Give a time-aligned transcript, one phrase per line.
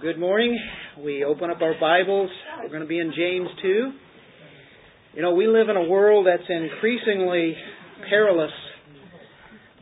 [0.00, 0.58] Good morning.
[1.02, 2.28] We open up our Bibles.
[2.62, 3.92] We're going to be in James 2.
[5.14, 7.56] You know, we live in a world that's increasingly
[8.10, 8.50] perilous.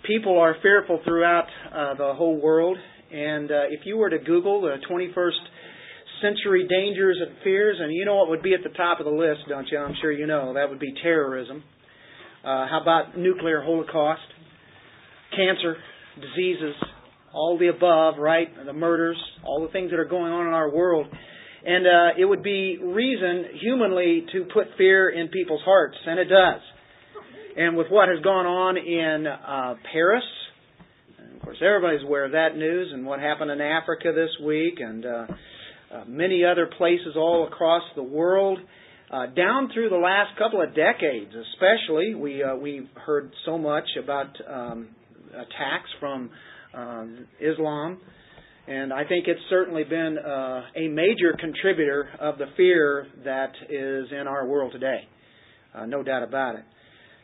[0.07, 2.77] People are fearful throughout uh, the whole world.
[3.13, 5.31] And uh, if you were to Google the 21st
[6.23, 9.13] century dangers and fears, and you know what would be at the top of the
[9.13, 9.79] list, don't you?
[9.79, 10.55] I'm sure you know.
[10.55, 11.65] That would be terrorism.
[12.45, 14.23] Uh, how about nuclear holocaust?
[15.35, 15.77] Cancer,
[16.21, 16.77] diseases,
[17.35, 18.49] all the above, right?
[18.65, 21.07] The murders, all the things that are going on in our world.
[21.67, 26.27] And uh, it would be reason humanly to put fear in people's hearts, and it
[26.27, 26.61] does.
[27.57, 30.25] And with what has gone on in uh, Paris,
[31.37, 35.05] of course, everybody's aware of that news, and what happened in Africa this week, and
[35.05, 35.27] uh,
[35.93, 38.59] uh, many other places all across the world.
[39.11, 43.85] Uh, down through the last couple of decades, especially, we uh, we heard so much
[44.03, 44.89] about um,
[45.31, 46.31] attacks from
[47.41, 47.99] Islam,
[48.67, 54.07] and I think it's certainly been uh, a major contributor of the fear that is
[54.13, 55.09] in our world today.
[55.75, 56.65] Uh, no doubt about it.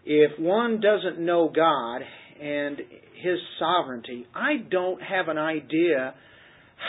[0.05, 2.02] If one doesn't know God
[2.41, 2.78] and
[3.22, 6.14] His sovereignty, I don't have an idea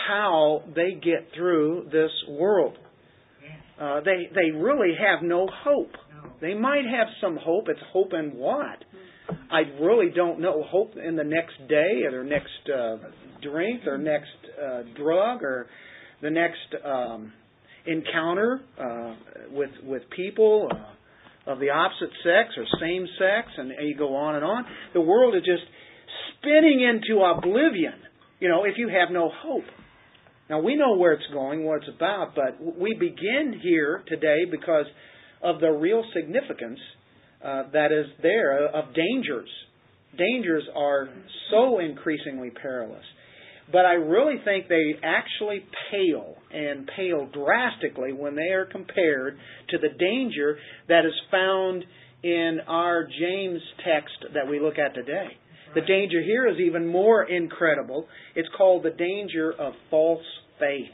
[0.06, 2.76] how they get through this world.
[3.80, 5.92] Uh, they they really have no hope.
[6.40, 7.68] They might have some hope.
[7.68, 8.84] It's hope in what?
[9.50, 10.62] I really don't know.
[10.66, 12.96] Hope in the next day or their next uh,
[13.42, 14.28] drink or next
[14.62, 15.66] uh, drug or
[16.22, 17.32] the next um,
[17.86, 19.14] encounter uh,
[19.50, 24.14] with with people uh, of the opposite sex or same sex, and, and you go
[24.14, 24.64] on and on.
[24.94, 25.64] The world is just
[26.38, 27.94] spinning into oblivion.
[28.40, 29.64] You know, if you have no hope.
[30.50, 34.86] Now we know where it's going, what it's about, but we begin here today because
[35.42, 36.78] of the real significance
[37.44, 39.48] uh, that is there of dangers.
[40.16, 41.08] Dangers are
[41.50, 43.04] so increasingly perilous.
[43.70, 49.38] But I really think they actually pale and pale drastically when they are compared
[49.70, 50.58] to the danger
[50.88, 51.84] that is found
[52.22, 55.28] in our James text that we look at today.
[55.74, 58.06] The danger here is even more incredible.
[58.34, 60.24] It's called the danger of false
[60.58, 60.90] faith.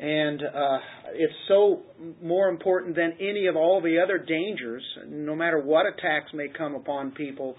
[0.00, 0.78] And uh,
[1.12, 1.82] it's so
[2.22, 6.74] more important than any of all the other dangers, no matter what attacks may come
[6.74, 7.56] upon people.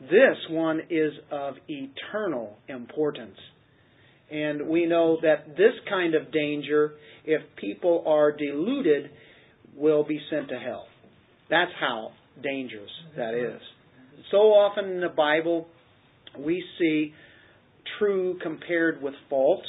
[0.00, 3.36] This one is of eternal importance.
[4.30, 6.94] And we know that this kind of danger,
[7.26, 9.10] if people are deluded,
[9.76, 10.86] will be sent to hell.
[11.50, 13.60] That's how dangerous that is.
[14.30, 15.68] So often in the Bible,
[16.38, 17.12] we see
[17.98, 19.66] true compared with false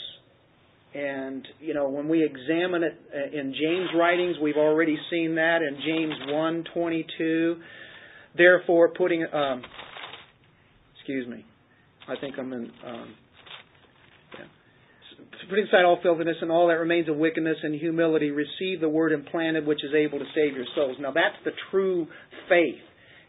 [0.94, 5.62] and, you know, when we examine it uh, in James' writings, we've already seen that
[5.62, 7.56] in James 1.22.
[8.38, 9.64] Therefore, putting, um,
[10.96, 11.46] excuse me,
[12.08, 13.16] I think I'm in, um,
[14.38, 14.46] yeah.
[15.50, 19.14] Putting aside all filthiness and all that remains of wickedness and humility, receive the word
[19.14, 20.98] implanted which is able to save your souls.
[21.00, 22.08] Now that's the true
[22.50, 22.82] faith,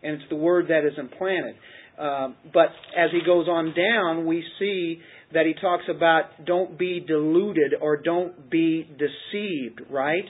[0.03, 1.55] and it's the word that is implanted.
[1.99, 5.01] Uh, but as he goes on down, we see
[5.35, 10.25] that he talks about don't be deluded or don't be deceived, right?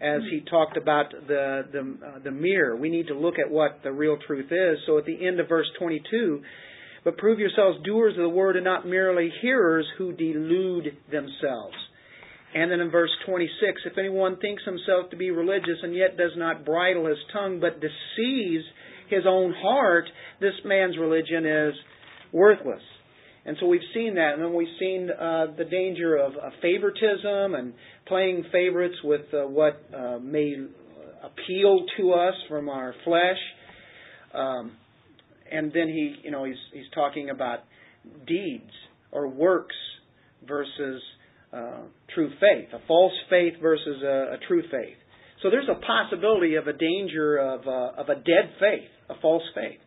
[0.00, 3.80] As he talked about the the, uh, the mirror, we need to look at what
[3.82, 4.78] the real truth is.
[4.86, 6.42] So at the end of verse 22,
[7.02, 11.74] but prove yourselves doers of the word and not merely hearers who delude themselves.
[12.54, 16.30] And then in verse 26, if anyone thinks himself to be religious and yet does
[16.36, 18.64] not bridle his tongue but deceives
[19.10, 20.04] his own heart,
[20.40, 21.74] this man's religion is
[22.32, 22.82] worthless.
[23.46, 27.54] And so we've seen that, and then we've seen uh, the danger of uh, favoritism
[27.54, 27.74] and
[28.06, 30.54] playing favorites with uh, what uh, may
[31.22, 33.36] appeal to us from our flesh.
[34.32, 34.72] Um,
[35.50, 37.60] and then he, you know, he's he's talking about
[38.26, 38.70] deeds
[39.12, 39.76] or works
[40.46, 41.02] versus
[41.52, 41.82] uh,
[42.14, 44.96] true faith, a false faith versus a, a, true faith.
[45.42, 49.44] So there's a possibility of a danger of uh, of a dead faith, a false
[49.54, 49.80] faith,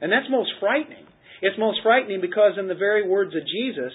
[0.00, 1.06] and that's most frightening
[1.42, 3.92] it's most frightening because, in the very words of Jesus,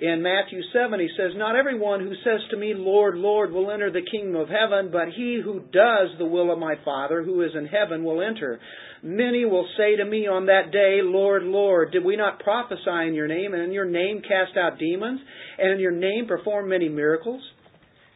[0.00, 3.92] in Matthew 7, he says, Not everyone who says to me, Lord, Lord, will enter
[3.92, 7.52] the kingdom of heaven, but he who does the will of my Father who is
[7.56, 8.58] in heaven will enter.
[9.02, 13.14] Many will say to me on that day, Lord, Lord, did we not prophesy in
[13.14, 15.20] your name, and in your name cast out demons,
[15.58, 17.42] and in your name perform many miracles?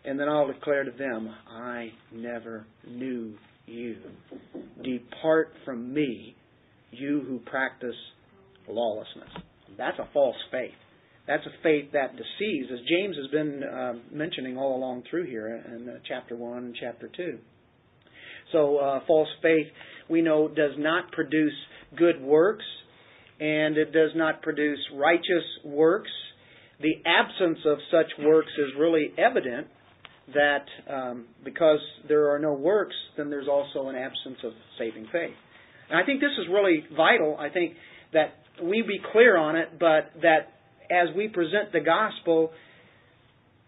[0.05, 3.35] And then I'll declare to them, I never knew
[3.67, 3.99] you.
[4.83, 6.35] Depart from me,
[6.91, 7.95] you who practice
[8.73, 9.29] lawlessness.
[9.77, 10.75] That's a false faith.
[11.27, 15.47] That's a faith that deceives, as James has been uh, mentioning all along through here
[15.47, 17.39] in uh, chapter 1 and chapter 2.
[18.51, 19.67] So, uh, false faith,
[20.09, 21.53] we know, does not produce
[21.97, 22.65] good works,
[23.41, 26.11] and it does not produce righteous works.
[26.81, 29.67] the absence of such works is really evident
[30.33, 35.35] that um, because there are no works, then there's also an absence of saving faith.
[35.91, 37.37] And I think this is really vital.
[37.39, 37.75] I think
[38.13, 40.53] that we be clear on it, but that
[40.91, 42.51] as we present the gospel,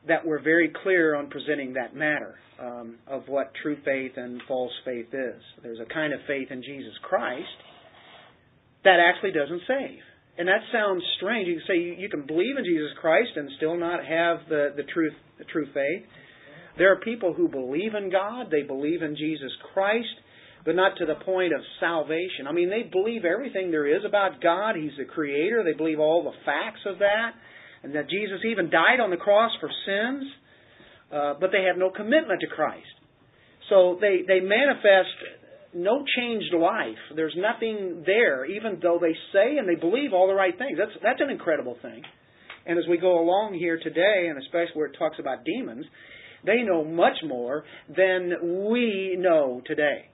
[0.08, 4.72] that we're very clear on presenting that matter um, of what true faith and false
[4.84, 5.42] faith is.
[5.62, 7.48] There's a kind of faith in Jesus Christ
[8.84, 10.00] that actually doesn't save.
[10.38, 11.48] And that sounds strange.
[11.48, 14.84] You can say you, can believe in Jesus Christ and still not have the, the
[14.84, 16.06] truth the true faith.
[16.78, 20.14] There are people who believe in God, they believe in Jesus Christ,
[20.64, 22.46] but not to the point of salvation.
[22.48, 24.76] I mean, they believe everything there is about God.
[24.76, 25.62] He's the creator.
[25.64, 27.30] They believe all the facts of that,
[27.82, 30.24] and that Jesus even died on the cross for sins,
[31.12, 32.86] uh, but they have no commitment to Christ.
[33.68, 35.16] So they, they manifest
[35.72, 36.98] no changed life.
[37.14, 40.76] There's nothing there, even though they say and they believe all the right things.
[40.76, 42.02] That's, that's an incredible thing.
[42.66, 45.86] And as we go along here today, and especially where it talks about demons,
[46.44, 50.09] they know much more than we know today.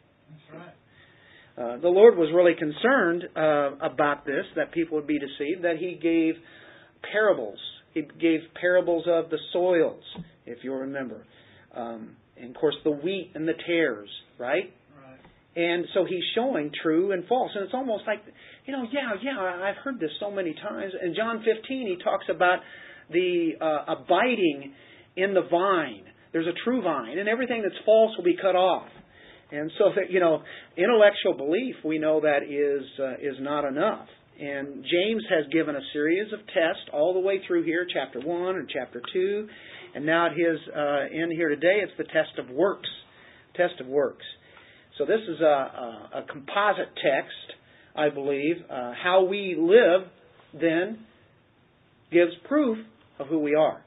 [1.59, 5.77] Uh, the Lord was really concerned uh, about this, that people would be deceived, that
[5.79, 6.35] He gave
[7.13, 7.59] parables.
[7.95, 10.03] He gave parables of the soils,
[10.45, 11.25] if you'll remember.
[11.75, 14.73] Um, and of course, the wheat and the tares, right?
[15.57, 17.51] And so he's showing true and false.
[17.55, 18.19] And it's almost like,
[18.67, 20.93] you know, yeah, yeah, I've heard this so many times.
[21.03, 22.59] In John 15, he talks about
[23.11, 24.75] the uh, abiding
[25.17, 26.05] in the vine.
[26.33, 28.89] There's a true vine, and everything that's false will be cut off.
[29.53, 30.43] And so that you know,
[30.77, 34.09] intellectual belief we know that is uh, is not enough.
[34.39, 38.57] And James has given a series of tests all the way through here, chapter one
[38.57, 39.49] and chapter two,
[39.95, 42.89] and now at his uh, end here today, it's the test of works.
[43.57, 44.25] Test of works.
[44.99, 47.59] So this is a, a, a composite text,
[47.95, 48.57] I believe.
[48.69, 50.09] Uh, how we live
[50.53, 50.99] then
[52.13, 52.79] gives proof
[53.19, 53.83] of who we are,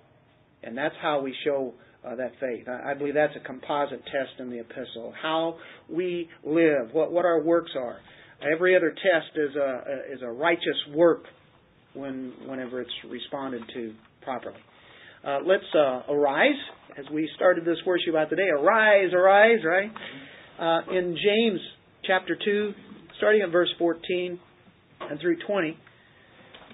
[0.63, 1.73] and that's how we show
[2.05, 2.67] uh, that faith.
[2.67, 5.13] I, I, believe that's a composite test in the epistle.
[5.21, 5.57] How
[5.89, 7.97] we live, what what our works are.
[8.53, 11.23] Every other test is a, is a righteous work
[11.93, 14.59] when whenever it's responded to properly.
[15.25, 16.55] Uh, let's uh, arise
[16.97, 18.47] as we started this worship about today.
[18.47, 19.91] Arise, arise, right?
[20.57, 21.59] Uh, in James
[22.05, 22.73] chapter two,
[23.17, 24.39] starting at verse fourteen
[25.01, 25.77] and through twenty,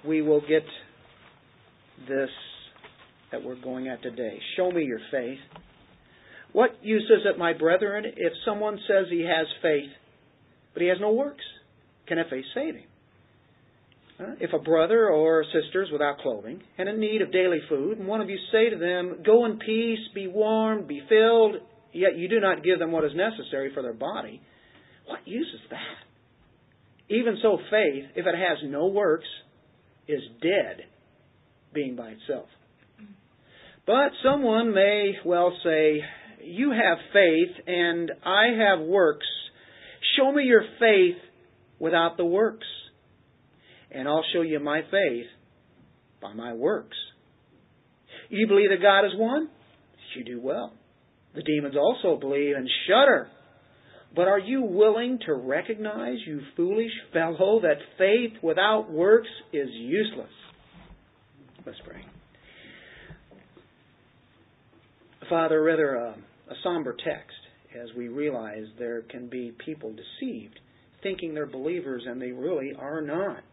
[0.06, 0.63] we will get
[2.07, 2.30] this
[3.31, 4.39] that we're going at today.
[4.57, 5.39] Show me your faith.
[6.54, 9.92] What use is it, my brethren, if someone says he has faith,
[10.74, 11.44] but he has no works?
[12.07, 12.83] Can that faith save him?
[14.39, 18.07] If a brother or sister is without clothing and in need of daily food, and
[18.07, 21.56] one of you say to them, Go in peace, be warmed, be filled,
[21.92, 24.42] yet you do not give them what is necessary for their body,
[25.06, 27.13] what use is that?
[27.13, 29.27] Even so, faith, if it has no works,
[30.07, 30.86] is dead,
[31.74, 32.48] being by itself.
[33.86, 36.02] But someone may well say,
[36.44, 39.28] You have faith and I have works.
[40.18, 41.18] Show me your faith
[41.80, 42.68] without the works,
[43.92, 45.26] and I'll show you my faith
[46.22, 46.98] by my works.
[48.30, 49.50] You believe that God is one?
[50.16, 50.72] You do well.
[51.36, 53.28] The demons also believe and shudder.
[54.16, 60.32] But are you willing to recognize, you foolish fellow, that faith without works is useless?
[61.65, 62.14] Let's pray.
[65.29, 66.10] Father, rather a,
[66.50, 67.36] a somber text
[67.82, 70.60] as we realize there can be people deceived,
[71.03, 73.44] thinking they're believers and they really are not.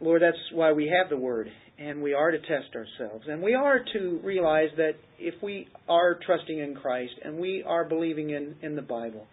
[0.00, 3.26] Lord, that's why we have the Word, and we are to test ourselves.
[3.28, 7.84] And we are to realize that if we are trusting in Christ and we are
[7.84, 9.26] believing in, in the Bible,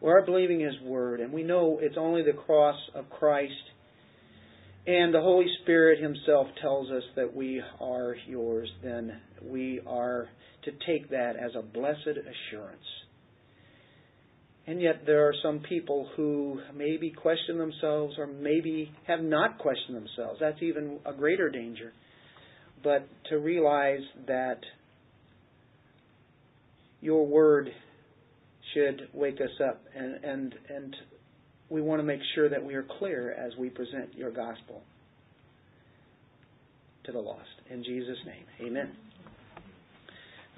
[0.00, 3.52] we are believing His Word, and we know it's only the cross of Christ
[4.86, 10.28] and the Holy Spirit Himself tells us that we are yours, then we are
[10.64, 12.82] to take that as a blessed assurance.
[14.66, 19.96] And yet, there are some people who maybe question themselves or maybe have not questioned
[19.96, 20.38] themselves.
[20.40, 21.92] That's even a greater danger.
[22.82, 24.60] But to realize that
[27.00, 27.70] your word
[28.74, 30.96] should wake us up and, and, and
[31.70, 34.82] we want to make sure that we are clear as we present your gospel
[37.04, 37.48] to the lost.
[37.70, 38.90] In Jesus' name, amen.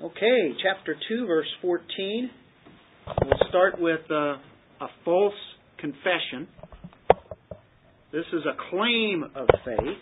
[0.03, 2.31] Okay, chapter 2, verse 14.
[3.25, 4.37] We'll start with uh,
[4.81, 5.35] a false
[5.79, 6.49] confession.
[8.11, 9.99] This is a claim of faith.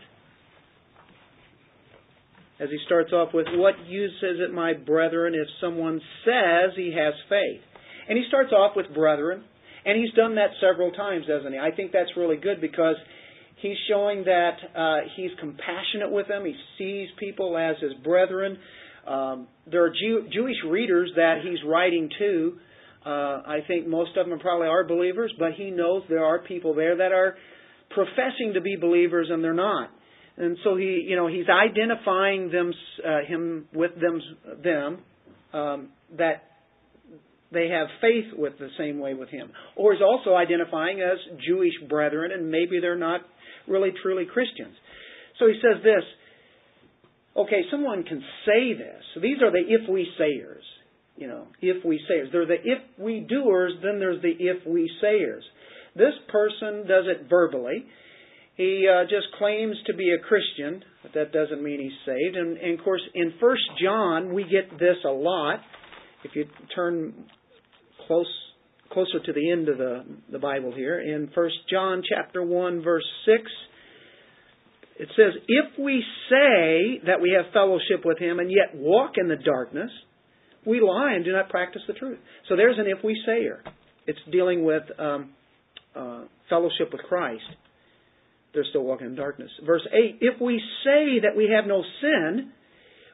[2.60, 6.94] As he starts off with, What use is it, my brethren, if someone says he
[6.96, 7.62] has faith?
[8.08, 9.44] And he starts off with brethren,
[9.84, 11.58] and he's done that several times, doesn't he?
[11.58, 12.96] I think that's really good because
[13.60, 16.44] He's showing that uh, he's compassionate with them.
[16.46, 18.58] He sees people as his brethren.
[19.06, 22.58] Um, there are Jew- Jewish readers that he's writing to.
[23.04, 26.74] Uh, I think most of them probably are believers, but he knows there are people
[26.74, 27.36] there that are
[27.90, 29.90] professing to be believers and they're not.
[30.36, 32.72] And so he, you know, he's identifying them,
[33.06, 34.22] uh, him with them,
[34.62, 34.98] them
[35.52, 36.44] um, that
[37.52, 39.50] they have faith with the same way with him.
[39.76, 43.22] Or he's also identifying as Jewish brethren, and maybe they're not
[43.66, 44.74] really truly Christians.
[45.38, 46.04] So he says this.
[47.36, 49.22] Okay, someone can say this.
[49.22, 50.64] These are the if we sayers.
[51.16, 52.28] You know, if we sayers.
[52.32, 55.44] They're the if we doers, then there's the if we sayers.
[55.94, 57.84] This person does it verbally.
[58.56, 62.36] He uh, just claims to be a Christian, but that doesn't mean he's saved.
[62.36, 65.60] And, and of course, in First John, we get this a lot.
[66.24, 67.14] If you turn
[68.10, 68.26] close
[68.90, 73.06] closer to the end of the, the Bible here, in First John chapter one, verse
[73.24, 73.42] six,
[74.98, 79.28] it says, "If we say that we have fellowship with Him and yet walk in
[79.28, 79.92] the darkness,
[80.66, 83.62] we lie and do not practice the truth." So there's an "if we sayer."
[84.08, 85.30] It's dealing with um,
[85.94, 87.44] uh, fellowship with Christ.
[88.52, 89.50] They're still walking in darkness.
[89.64, 92.50] Verse eight: If we say that we have no sin,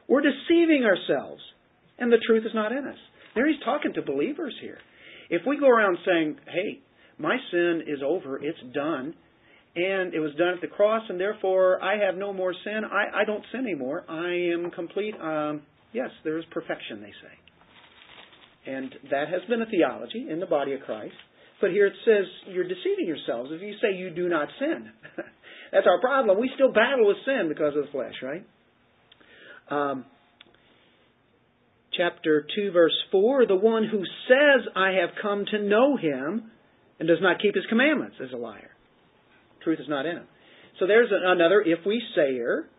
[0.07, 1.43] we're deceiving ourselves,
[1.99, 2.97] and the truth is not in us.
[3.37, 4.79] There he's talking to believers here.
[5.29, 6.79] If we go around saying, hey,
[7.19, 9.13] my sin is over, it's done,
[9.75, 13.21] and it was done at the cross, and therefore I have no more sin, I,
[13.21, 15.61] I don't sin anymore, I am complete, um,
[15.93, 18.73] yes, there is perfection, they say.
[18.73, 21.13] And that has been a theology in the body of Christ.
[21.61, 24.89] But here it says you're deceiving yourselves if you say you do not sin.
[25.71, 26.39] That's our problem.
[26.39, 28.45] We still battle with sin because of the flesh, right?
[29.69, 30.05] Um,
[31.97, 36.51] chapter 2, verse 4 The one who says, I have come to know him,
[36.99, 38.71] and does not keep his commandments is a liar.
[39.63, 40.27] Truth is not in him.
[40.79, 42.69] So there's another if we sayer.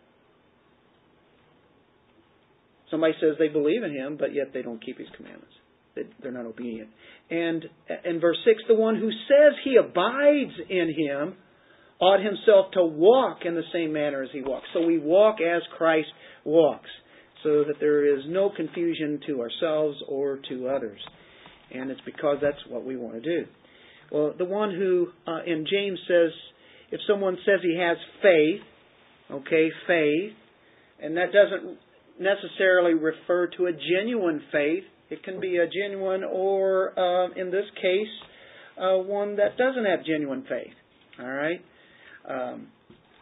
[2.90, 5.52] Somebody says they believe in him, but yet they don't keep his commandments.
[6.22, 6.90] They're not obedient.
[7.28, 7.64] And
[8.04, 11.34] in verse 6, the one who says he abides in him
[12.00, 14.66] ought himself to walk in the same manner as he walks.
[14.72, 16.08] So we walk as Christ
[16.44, 16.88] walks
[17.42, 21.00] so that there is no confusion to ourselves or to others.
[21.72, 23.46] And it's because that's what we want to do.
[24.10, 26.30] Well, the one who uh, in James says,
[26.90, 28.60] if someone says he has faith,
[29.30, 30.32] okay, faith,
[31.00, 31.78] and that doesn't
[32.18, 34.84] necessarily refer to a genuine faith.
[35.10, 38.08] It can be a genuine, or uh, in this case,
[38.76, 40.74] uh, one that doesn't have genuine faith.
[41.20, 41.60] All right.
[42.28, 42.68] Um,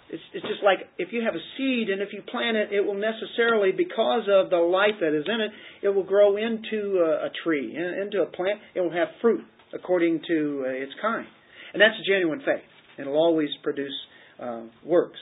[0.08, 2.80] it's, it's just like if you have a seed and if you plant it, it
[2.80, 5.50] will necessarily, because of the life that is in it,
[5.82, 8.60] it will grow into a, a tree, into a plant.
[8.74, 9.44] It will have fruit
[9.74, 11.26] according to uh, its kind.
[11.72, 12.64] And that's genuine faith.
[12.98, 13.92] It'll always produce
[14.40, 15.18] uh, works.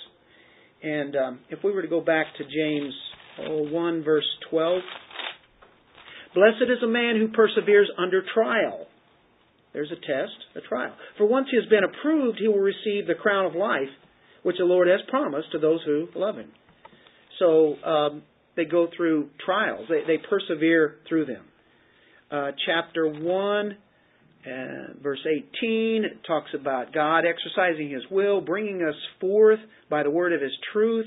[0.82, 2.94] And um, if we were to go back to James
[3.48, 4.82] oh, 1, verse 12,
[6.34, 8.86] Blessed is a man who perseveres under trial.
[9.72, 10.92] There's a test, a trial.
[11.16, 13.88] For once he has been approved, he will receive the crown of life
[14.44, 16.52] which the Lord has promised to those who love Him.
[17.40, 18.22] So um,
[18.56, 21.44] they go through trials, they, they persevere through them.
[22.30, 23.76] Uh, chapter 1,
[24.46, 24.50] uh,
[25.02, 29.60] verse 18, talks about God exercising His will, bringing us forth
[29.90, 31.06] by the word of His truth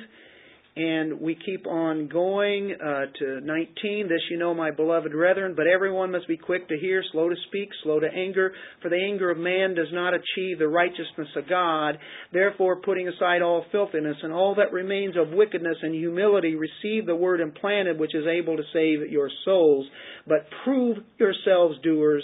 [0.77, 4.07] and we keep on going uh, to 19.
[4.07, 7.35] This you know, my beloved brethren, but everyone must be quick to hear, slow to
[7.47, 8.53] speak, slow to anger,
[8.83, 11.97] for the anger of man does not achieve the righteousness of God.
[12.31, 17.15] Therefore, putting aside all filthiness and all that remains of wickedness and humility, receive the
[17.15, 19.87] word implanted, which is able to save your souls.
[20.27, 22.23] But prove yourselves doers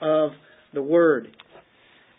[0.00, 0.30] of
[0.74, 1.28] the word.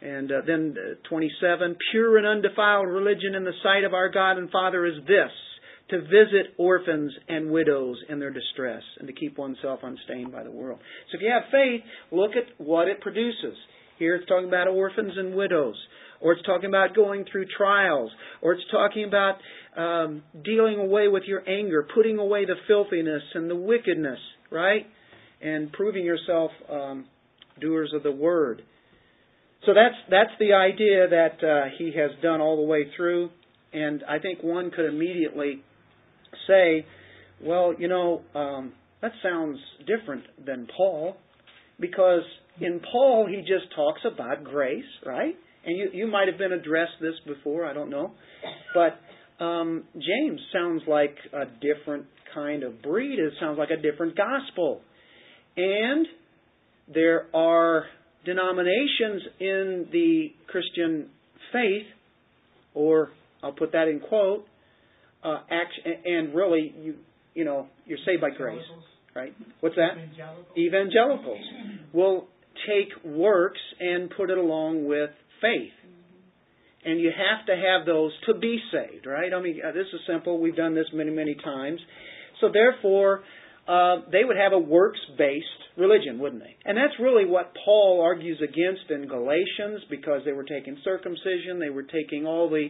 [0.01, 4.37] And uh, then uh, 27, pure and undefiled religion in the sight of our God
[4.37, 5.31] and Father is this
[5.93, 10.51] to visit orphans and widows in their distress and to keep oneself unstained by the
[10.51, 10.79] world.
[11.11, 11.81] So if you have faith,
[12.11, 13.55] look at what it produces.
[13.99, 15.75] Here it's talking about orphans and widows,
[16.19, 19.35] or it's talking about going through trials, or it's talking about
[19.77, 24.19] um, dealing away with your anger, putting away the filthiness and the wickedness,
[24.51, 24.87] right?
[25.41, 27.05] And proving yourself um,
[27.61, 28.63] doers of the word.
[29.65, 33.29] So that's that's the idea that uh, he has done all the way through,
[33.71, 35.61] and I think one could immediately
[36.47, 36.85] say,
[37.41, 41.17] well, you know, um, that sounds different than Paul,
[41.79, 42.23] because
[42.59, 45.35] in Paul he just talks about grace, right?
[45.65, 48.11] And you, you might have been addressed this before, I don't know.
[48.73, 53.19] But um, James sounds like a different kind of breed.
[53.19, 54.81] It sounds like a different gospel.
[55.55, 56.05] And
[56.93, 57.85] there are
[58.25, 61.09] denominations in the Christian
[61.51, 61.85] faith
[62.73, 64.45] or I'll put that in quote,
[65.23, 66.95] uh, action, and really, you
[67.33, 68.61] you know, you're saved by grace,
[69.15, 69.33] right?
[69.59, 69.97] What's that?
[69.97, 70.57] Evangelicals.
[70.57, 71.39] Evangelicals
[71.93, 72.27] will
[72.67, 75.09] take works and put it along with
[75.41, 75.73] faith.
[76.85, 79.33] And you have to have those to be saved, right?
[79.33, 80.39] I mean, uh, this is simple.
[80.39, 81.79] We've done this many, many times.
[82.41, 83.23] So therefore,
[83.67, 86.55] uh, they would have a works-based religion, wouldn't they?
[86.65, 91.69] And that's really what Paul argues against in Galatians because they were taking circumcision, they
[91.69, 92.67] were taking all the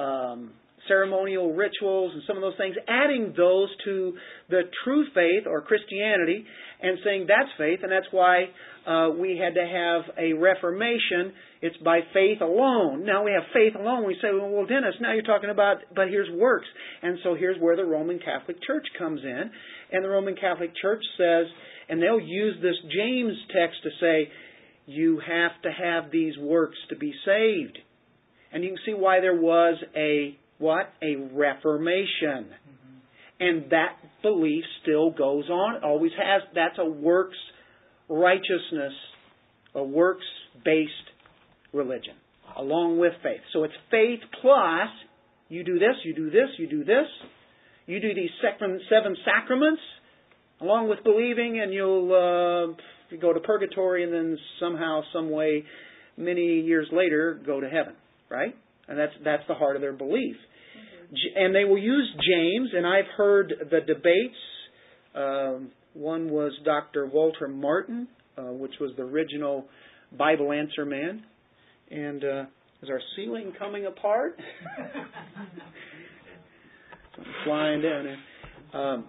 [0.00, 0.52] um,
[0.88, 4.14] ceremonial rituals and some of those things, adding those to
[4.48, 6.44] the true faith or Christianity
[6.80, 8.46] and saying that's faith, and that's why
[8.86, 11.32] uh, we had to have a reformation.
[11.60, 13.04] It's by faith alone.
[13.04, 14.06] Now we have faith alone.
[14.06, 16.66] We say, well, Dennis, now you're talking about, but here's works.
[17.02, 19.50] And so here's where the Roman Catholic Church comes in.
[19.92, 21.46] And the Roman Catholic Church says,
[21.88, 24.30] and they'll use this James text to say,
[24.86, 27.78] you have to have these works to be saved.
[28.52, 30.92] And you can see why there was a what?
[31.02, 32.50] A reformation.
[33.40, 35.76] And that belief still goes on.
[35.76, 36.42] It always has.
[36.54, 37.36] That's a works
[38.08, 38.92] righteousness,
[39.74, 40.26] a works
[40.64, 40.92] based
[41.72, 42.14] religion,
[42.56, 43.40] along with faith.
[43.52, 44.88] So it's faith plus
[45.48, 47.06] you do this, you do this, you do this.
[47.86, 49.80] You do these seven sacraments
[50.60, 55.64] along with believing, and you'll uh, go to purgatory, and then somehow, some way,
[56.16, 57.94] many years later, go to heaven.
[58.28, 58.54] Right?
[58.88, 60.36] And that's that's the heart of their belief.
[61.36, 64.36] And they will use James, and I've heard the debates.
[65.14, 67.06] Um, one was Dr.
[67.06, 69.66] Walter Martin, uh, which was the original
[70.16, 71.24] Bible answer man.
[71.90, 72.44] And uh,
[72.82, 74.38] is our ceiling coming apart?
[77.44, 78.80] flying down there.
[78.80, 79.04] Um,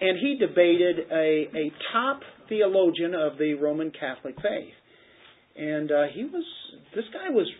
[0.00, 4.74] and he debated a, a top theologian of the Roman Catholic faith.
[5.56, 6.44] And uh, he was,
[6.94, 7.50] this guy was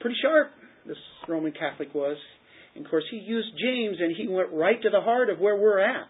[0.00, 0.50] pretty sharp,
[0.86, 0.96] this
[1.28, 2.16] Roman Catholic was.
[2.74, 5.56] And of course, he used James and he went right to the heart of where
[5.56, 6.06] we're at.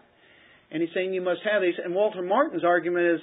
[0.71, 1.75] And he's saying you must have these.
[1.83, 3.19] And Walter Martin's argument is,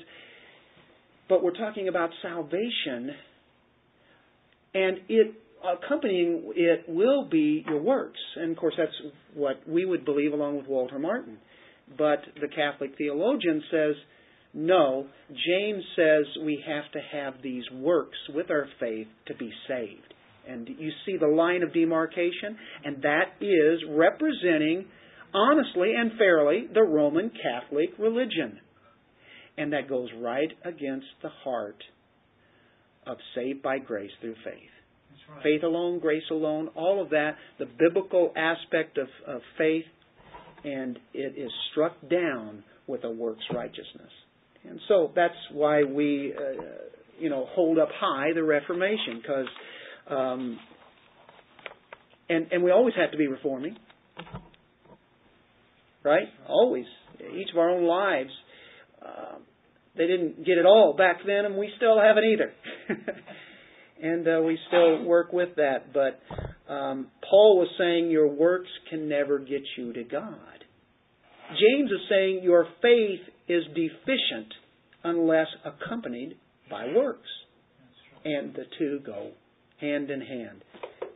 [1.28, 3.10] but we're talking about salvation,
[4.74, 5.34] and it
[5.64, 8.18] accompanying it will be your works.
[8.36, 11.38] And of course, that's what we would believe along with Walter Martin.
[11.96, 13.94] But the Catholic theologian says,
[14.54, 20.14] no, James says we have to have these works with our faith to be saved.
[20.48, 24.86] And you see the line of demarcation, and that is representing,
[25.32, 28.58] honestly and fairly, the Roman Catholic religion.
[29.56, 31.82] And that goes right against the heart
[33.06, 34.70] of saved by grace through faith.
[35.30, 35.42] Right.
[35.42, 39.84] Faith alone, grace alone, all of that, the biblical aspect of, of faith,
[40.64, 44.10] and it is struck down with a works righteousness.
[44.68, 46.62] And so that's why we, uh,
[47.18, 49.46] you know, hold up high the Reformation, because
[50.08, 50.58] um,
[52.28, 53.76] and and we always have to be reforming,
[56.04, 56.28] right?
[56.48, 56.86] Always,
[57.34, 58.30] each of our own lives.
[59.04, 59.38] Uh,
[59.96, 62.52] they didn't get it all back then, and we still haven't either.
[64.02, 65.92] and uh, we still work with that.
[65.92, 66.20] But
[66.72, 70.64] um, Paul was saying your works can never get you to God.
[71.50, 74.54] James is saying your faith is deficient
[75.04, 76.36] unless accompanied
[76.70, 77.28] by works.
[78.24, 79.32] And the two go
[79.82, 80.64] hand in hand.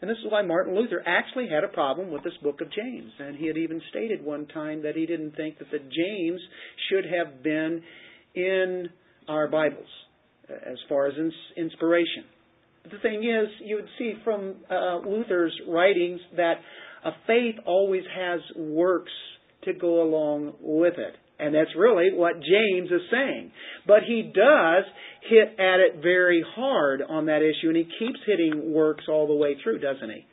[0.02, 3.12] And this is why Martin Luther actually had a problem with this book of James.
[3.18, 6.40] And he had even stated one time that he didn't think that the James
[6.90, 7.82] should have been
[8.34, 8.90] in
[9.28, 9.88] our Bibles
[10.48, 11.14] as far as
[11.56, 12.24] inspiration.
[12.82, 16.54] But the thing is, you would see from uh, Luther's writings that
[17.04, 19.12] a faith always has works
[19.64, 21.16] to go along with it.
[21.38, 23.52] And that's really what James is saying.
[23.86, 24.84] But he does
[25.28, 29.34] hit at it very hard on that issue, and he keeps hitting works all the
[29.34, 30.24] way through, doesn't he?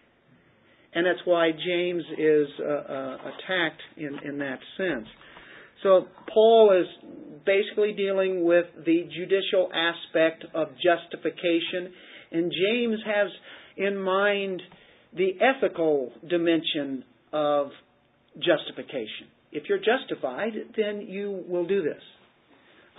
[0.95, 5.07] And that's why James is uh, uh, attacked in, in that sense.
[5.81, 6.87] So Paul is
[7.45, 11.91] basically dealing with the judicial aspect of justification,
[12.31, 13.27] and James has
[13.75, 14.61] in mind
[15.15, 17.67] the ethical dimension of
[18.37, 19.27] justification.
[19.53, 22.01] If you're justified, then you will do this.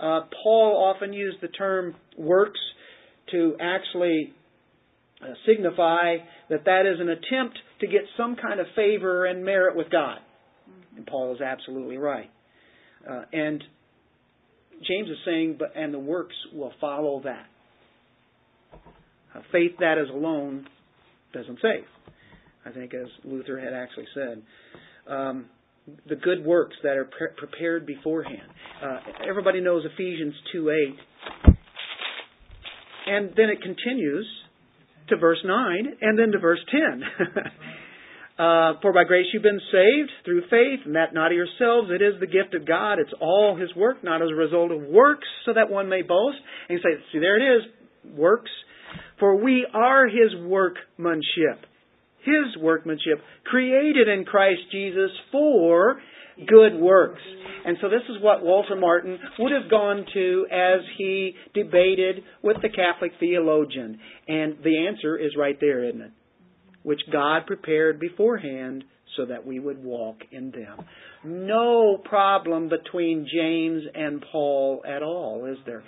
[0.01, 2.59] Uh, Paul often used the term works
[3.31, 4.33] to actually
[5.21, 6.17] uh, signify
[6.49, 10.19] that that is an attempt to get some kind of favor and merit with God.
[10.95, 12.29] And Paul is absolutely right.
[13.09, 13.61] Uh, and
[14.87, 17.47] James is saying, but and the works will follow that.
[19.35, 20.67] Uh, faith that is alone
[21.33, 21.85] doesn't save.
[22.65, 24.41] I think, as Luther had actually said.
[25.07, 25.45] Um,
[26.07, 28.49] the good works that are pre- prepared beforehand.
[28.83, 30.71] Uh, everybody knows Ephesians 2
[31.45, 31.55] 8.
[33.07, 34.25] And then it continues
[35.09, 37.03] to verse 9 and then to verse 10.
[38.37, 41.89] Uh, for by grace you've been saved through faith, and that not of yourselves.
[41.89, 42.99] It is the gift of God.
[42.99, 46.35] It's all His work, not as a result of works, so that one may boast.
[46.67, 48.51] And you say, see, there it is, works.
[49.21, 51.63] For we are His workmanship.
[52.25, 55.99] His workmanship, created in Christ Jesus for
[56.47, 57.21] good works.
[57.65, 62.57] And so this is what Walter Martin would have gone to as he debated with
[62.61, 63.99] the Catholic theologian.
[64.27, 66.11] And the answer is right there, isn't it?
[66.83, 68.83] Which God prepared beforehand
[69.17, 70.85] so that we would walk in them.
[71.23, 75.83] No problem between James and Paul at all, is there?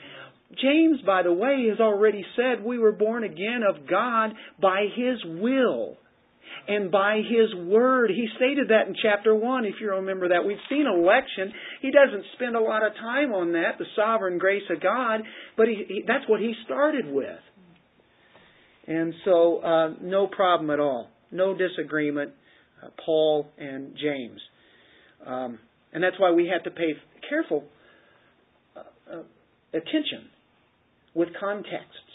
[0.61, 5.17] James, by the way, has already said we were born again of God by His
[5.25, 5.97] will
[6.67, 8.09] and by His Word.
[8.09, 10.45] He stated that in chapter 1, if you remember that.
[10.45, 11.53] We've seen election.
[11.81, 15.21] He doesn't spend a lot of time on that, the sovereign grace of God,
[15.55, 17.39] but he, he, that's what he started with.
[18.87, 21.09] And so, uh, no problem at all.
[21.31, 22.31] No disagreement,
[22.81, 24.39] uh, Paul and James.
[25.25, 25.59] Um,
[25.93, 26.93] and that's why we have to pay
[27.27, 27.65] careful
[28.75, 28.79] uh,
[29.11, 29.23] uh
[29.73, 30.29] attention
[31.13, 32.06] with context.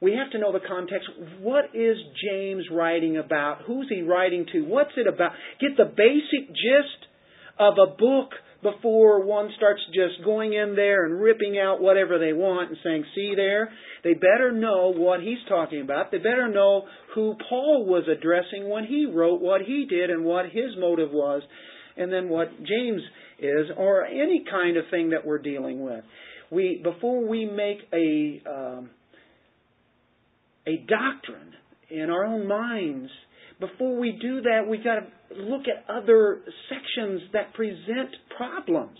[0.00, 1.08] We have to know the context.
[1.40, 3.62] What is James writing about?
[3.66, 4.62] Who's he writing to?
[4.62, 5.32] What's it about?
[5.60, 7.06] Get the basic gist
[7.58, 8.30] of a book
[8.62, 13.04] before one starts just going in there and ripping out whatever they want and saying,
[13.14, 13.70] see there?
[14.02, 16.10] They better know what he's talking about.
[16.10, 16.84] They better know
[17.14, 21.42] who Paul was addressing when he wrote what he did and what his motive was,
[21.96, 23.02] and then what James
[23.38, 26.04] is, or any kind of thing that we're dealing with.
[26.50, 28.90] We, before we make a, um,
[30.70, 31.52] a doctrine
[31.90, 33.10] in our own minds.
[33.58, 38.96] Before we do that, we've got to look at other sections that present problems.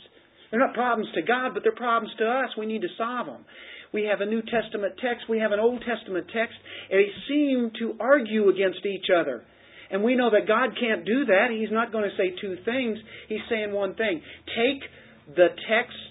[0.51, 2.51] They're not problems to God, but they're problems to us.
[2.59, 3.45] We need to solve them.
[3.93, 6.55] We have a New Testament text, we have an Old Testament text,
[6.91, 9.43] and they seem to argue against each other.
[9.91, 11.49] And we know that God can't do that.
[11.51, 12.99] He's not going to say two things.
[13.29, 14.23] He's saying one thing.
[14.47, 16.10] Take the text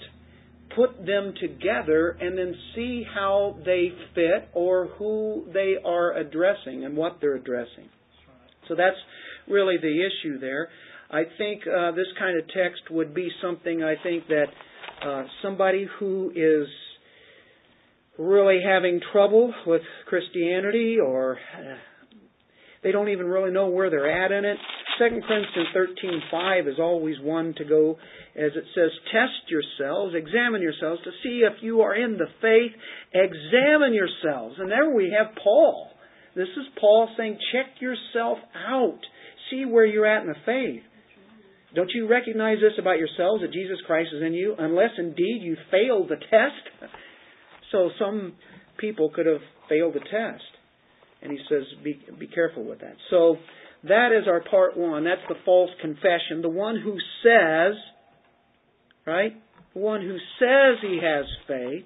[0.76, 6.96] put them together and then see how they fit or who they are addressing and
[6.96, 7.90] what they're addressing.
[8.68, 8.98] So that's
[9.48, 10.70] really the issue there.
[11.12, 14.46] I think uh, this kind of text would be something I think that
[15.04, 16.68] uh, somebody who is
[18.20, 21.76] really having trouble with Christianity or uh,
[22.84, 24.58] they don't even really know where they're at in it.
[25.00, 27.98] 2 Corinthians 13:5 is always one to go
[28.36, 32.74] as it says test yourselves, examine yourselves to see if you are in the faith,
[33.14, 34.56] examine yourselves.
[34.60, 35.92] And there we have Paul.
[36.36, 39.00] This is Paul saying check yourself out.
[39.50, 40.84] See where you're at in the faith.
[41.74, 45.56] Don't you recognize this about yourselves that Jesus Christ is in you unless indeed you
[45.72, 46.92] fail the test?
[47.72, 48.34] So some
[48.78, 50.44] people could have failed the test.
[51.22, 52.96] And he says, be, be careful with that.
[53.10, 53.38] So
[53.84, 55.04] that is our part one.
[55.04, 56.42] That's the false confession.
[56.42, 57.76] The one who says,
[59.06, 59.34] right?
[59.74, 61.86] The one who says he has faith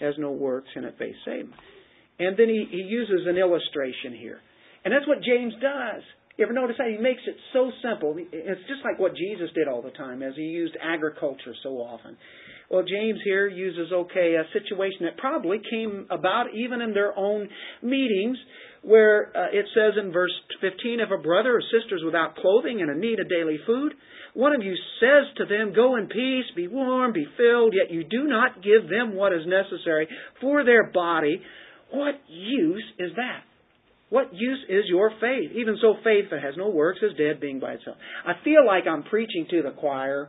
[0.00, 1.54] has no works and it, save him.
[2.18, 4.40] And then he, he uses an illustration here.
[4.84, 6.02] And that's what James does.
[6.36, 8.16] You ever notice how he makes it so simple?
[8.16, 12.16] It's just like what Jesus did all the time, as he used agriculture so often.
[12.70, 17.48] Well, James here uses, okay, a situation that probably came about even in their own
[17.82, 18.38] meetings,
[18.82, 22.80] where uh, it says in verse 15, if a brother or sister is without clothing
[22.80, 23.94] and in need of daily food,
[24.34, 28.04] one of you says to them, Go in peace, be warm, be filled, yet you
[28.04, 30.08] do not give them what is necessary
[30.40, 31.40] for their body,
[31.90, 33.42] what use is that?
[34.08, 35.52] What use is your faith?
[35.54, 37.96] Even so, faith that has no works is dead, being by itself.
[38.26, 40.28] I feel like I'm preaching to the choir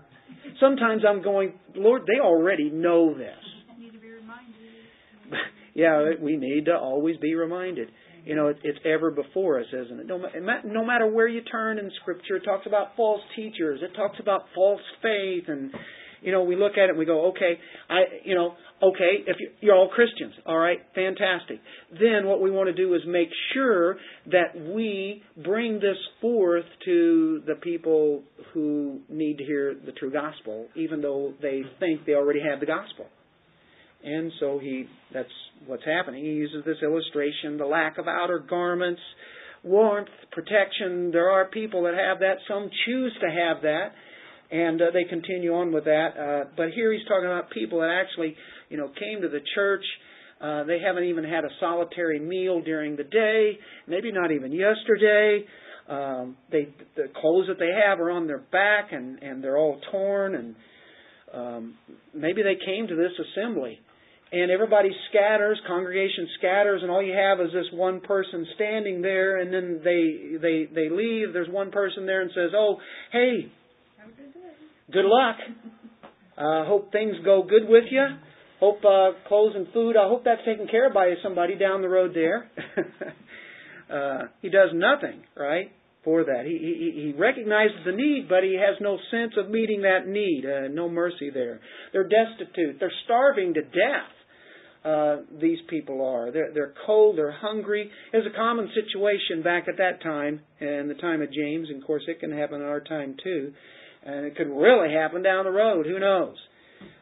[0.59, 3.29] Sometimes I'm going, Lord, they already know this.
[5.73, 7.89] yeah, we need to always be reminded.
[8.25, 10.07] You know, it's ever before us, isn't it?
[10.07, 10.21] No,
[10.65, 13.81] no matter where you turn in Scripture, it talks about false teachers.
[13.81, 15.73] It talks about false faith and
[16.23, 17.59] you know, we look at it and we go, okay,
[17.89, 21.59] I, you know, okay, if you're all Christians, all right, fantastic.
[21.91, 23.97] Then what we want to do is make sure
[24.31, 30.67] that we bring this forth to the people who need to hear the true gospel,
[30.75, 33.05] even though they think they already have the gospel.
[34.03, 35.29] And so he, that's
[35.65, 36.23] what's happening.
[36.23, 39.01] He uses this illustration, the lack of outer garments,
[39.63, 41.11] warmth, protection.
[41.11, 42.35] There are people that have that.
[42.47, 43.93] Some choose to have that
[44.53, 46.09] and uh, they continue on with that.
[46.17, 48.35] Uh, but here he's talking about people that actually,
[48.69, 49.83] you know, came to the church.
[50.39, 55.43] Uh, they haven't even had a solitary meal during the day, maybe not even yesterday.
[55.89, 59.81] Um, they the clothes that they have are on their back and and they're all
[59.91, 60.55] torn and
[61.33, 61.73] um,
[62.13, 63.79] maybe they came to this assembly
[64.33, 69.37] and everybody scatters, congregation scatters, and all you have is this one person standing there,
[69.39, 71.33] and then they they they leave.
[71.33, 72.77] There's one person there and says, "Oh,
[73.11, 73.51] hey,
[74.91, 75.35] good luck.
[76.35, 78.05] Uh, hope things go good with you.
[78.59, 79.95] Hope uh, clothes and food.
[79.95, 82.49] I hope that's taken care of by somebody down the road there."
[83.93, 85.71] uh, he does nothing, right?
[86.03, 89.83] For that, he, he he recognizes the need, but he has no sense of meeting
[89.83, 90.43] that need.
[90.43, 91.61] Uh, no mercy there.
[91.93, 92.77] They're destitute.
[92.79, 94.11] They're starving to death
[94.85, 96.31] uh, these people are.
[96.31, 97.89] They're, they're cold, they're hungry.
[98.11, 101.81] It was a common situation back at that time, in the time of James, and
[101.81, 103.53] of course it can happen in our time too.
[104.05, 106.35] And it could really happen down the road, who knows?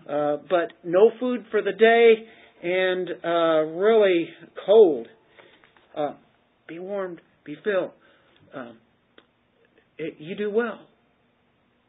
[0.07, 2.27] Uh, but no food for the day
[2.63, 4.29] and uh, really
[4.65, 5.07] cold.
[5.97, 6.13] Uh,
[6.67, 7.91] be warmed, be filled.
[8.53, 8.77] Um,
[9.97, 10.79] it, you do well.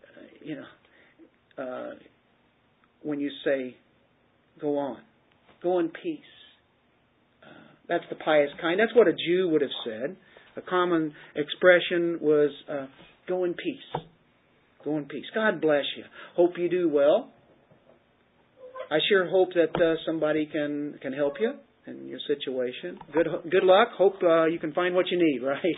[0.05, 1.90] Uh, you know, uh,
[3.02, 3.76] when you say,
[4.61, 4.98] go on.
[5.62, 6.20] Go in peace.
[7.42, 7.46] Uh,
[7.88, 8.79] that's the pious kind.
[8.81, 10.16] That's what a Jew would have said.
[10.57, 12.87] A common expression was, uh,
[13.29, 14.03] go in peace.
[14.85, 15.25] Go in peace.
[15.35, 16.05] God bless you.
[16.37, 17.31] Hope you do well.
[18.90, 21.55] I sure hope that uh, somebody can can help you
[21.87, 22.98] in your situation.
[23.12, 23.88] Good good luck.
[23.96, 25.77] Hope uh, you can find what you need, right?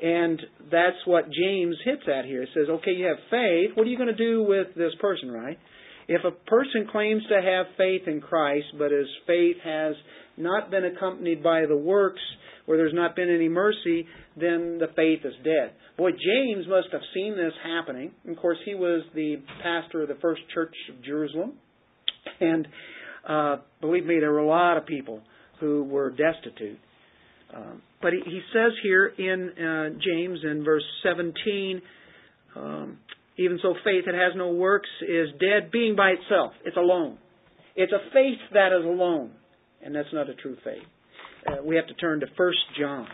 [0.00, 2.46] And that's what James hits at here.
[2.54, 3.70] Says, okay, you have faith.
[3.74, 5.58] What are you going to do with this person, right?
[6.08, 9.94] If a person claims to have faith in Christ, but his faith has
[10.38, 12.22] not been accompanied by the works,
[12.64, 15.72] where there's not been any mercy, then the faith is dead.
[15.96, 18.12] Boy, James must have seen this happening.
[18.28, 21.54] Of course, he was the pastor of the first church of Jerusalem.
[22.40, 22.68] And
[23.28, 25.20] uh, believe me, there were a lot of people
[25.60, 26.78] who were destitute.
[27.54, 31.82] Um, but he, he, says here in uh, James in verse 17,
[32.54, 32.98] um,
[33.38, 36.52] even so, faith that has no works is dead, being by itself.
[36.64, 37.18] It's alone.
[37.76, 39.30] It's a faith that is alone,
[39.80, 40.82] and that's not a true faith.
[41.46, 43.06] Uh, we have to turn to 1 John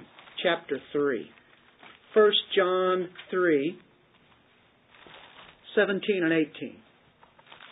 [0.43, 1.31] chapter 3.
[2.15, 3.79] 1 John 3,
[5.75, 6.77] 17 and 18.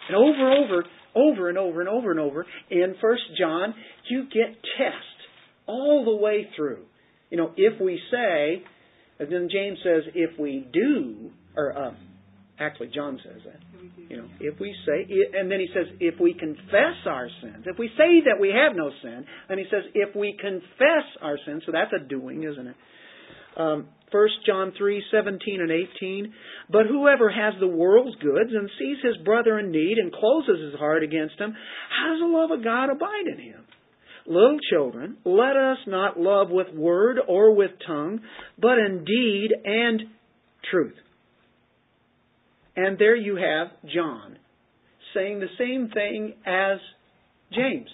[0.09, 0.85] And over and over,
[1.15, 3.75] over and over and over and over in 1 John,
[4.11, 5.07] you get tests
[5.67, 6.85] all the way through.
[7.31, 8.63] You know, if we say,
[9.19, 11.97] and then James says, if we do, or um,
[12.59, 13.61] Actually, John says that.
[14.09, 17.79] You know, if we say, and then he says, if we confess our sins, if
[17.79, 21.63] we say that we have no sin, and he says, if we confess our sins,
[21.65, 22.77] so that's a doing, isn't it?
[23.57, 26.33] Um, 1 John 3, 17 and 18.
[26.71, 30.79] But whoever has the world's goods and sees his brother in need and closes his
[30.79, 31.55] heart against him,
[31.91, 33.65] how does the love of God abide in him?
[34.27, 38.21] Little children, let us not love with word or with tongue,
[38.59, 40.03] but in deed and
[40.71, 40.95] truth.
[42.77, 44.39] And there you have John
[45.15, 46.79] saying the same thing as
[47.53, 47.89] James.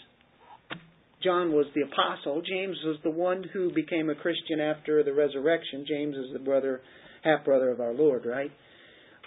[1.23, 2.43] John was the apostle.
[2.43, 5.85] James was the one who became a Christian after the resurrection.
[5.89, 6.81] James is the brother,
[7.25, 8.53] half brother of our Lord, right?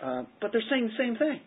[0.01, 1.41] Uh, but they're saying the same thing.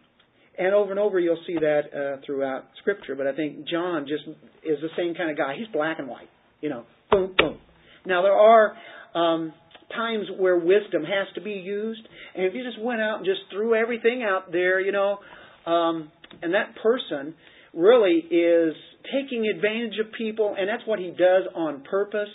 [0.59, 3.15] And over and over you'll see that uh, throughout Scripture.
[3.17, 4.25] But I think John just
[4.63, 5.55] is the same kind of guy.
[5.59, 6.29] He's black and white.
[6.61, 7.59] You know, boom, boom.
[8.07, 8.75] Now there are
[9.15, 9.53] um,
[9.95, 12.01] times where wisdom has to be used.
[12.35, 15.19] And if you just went out and just threw everything out there, you know,
[15.67, 16.11] um,
[16.43, 17.35] and that person
[17.73, 18.75] really is
[19.13, 22.29] taking advantage of people, and that's what he does on purpose,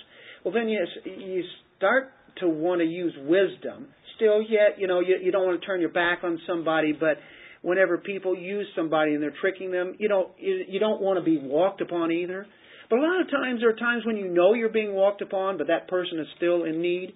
[0.43, 1.43] well, then you, you
[1.77, 3.87] start to want to use wisdom.
[4.15, 7.17] Still, yet, you know, you, you don't want to turn your back on somebody, but
[7.61, 11.23] whenever people use somebody and they're tricking them, you don't, you, you don't want to
[11.23, 12.45] be walked upon either.
[12.89, 15.57] But a lot of times there are times when you know you're being walked upon,
[15.57, 17.13] but that person is still in need.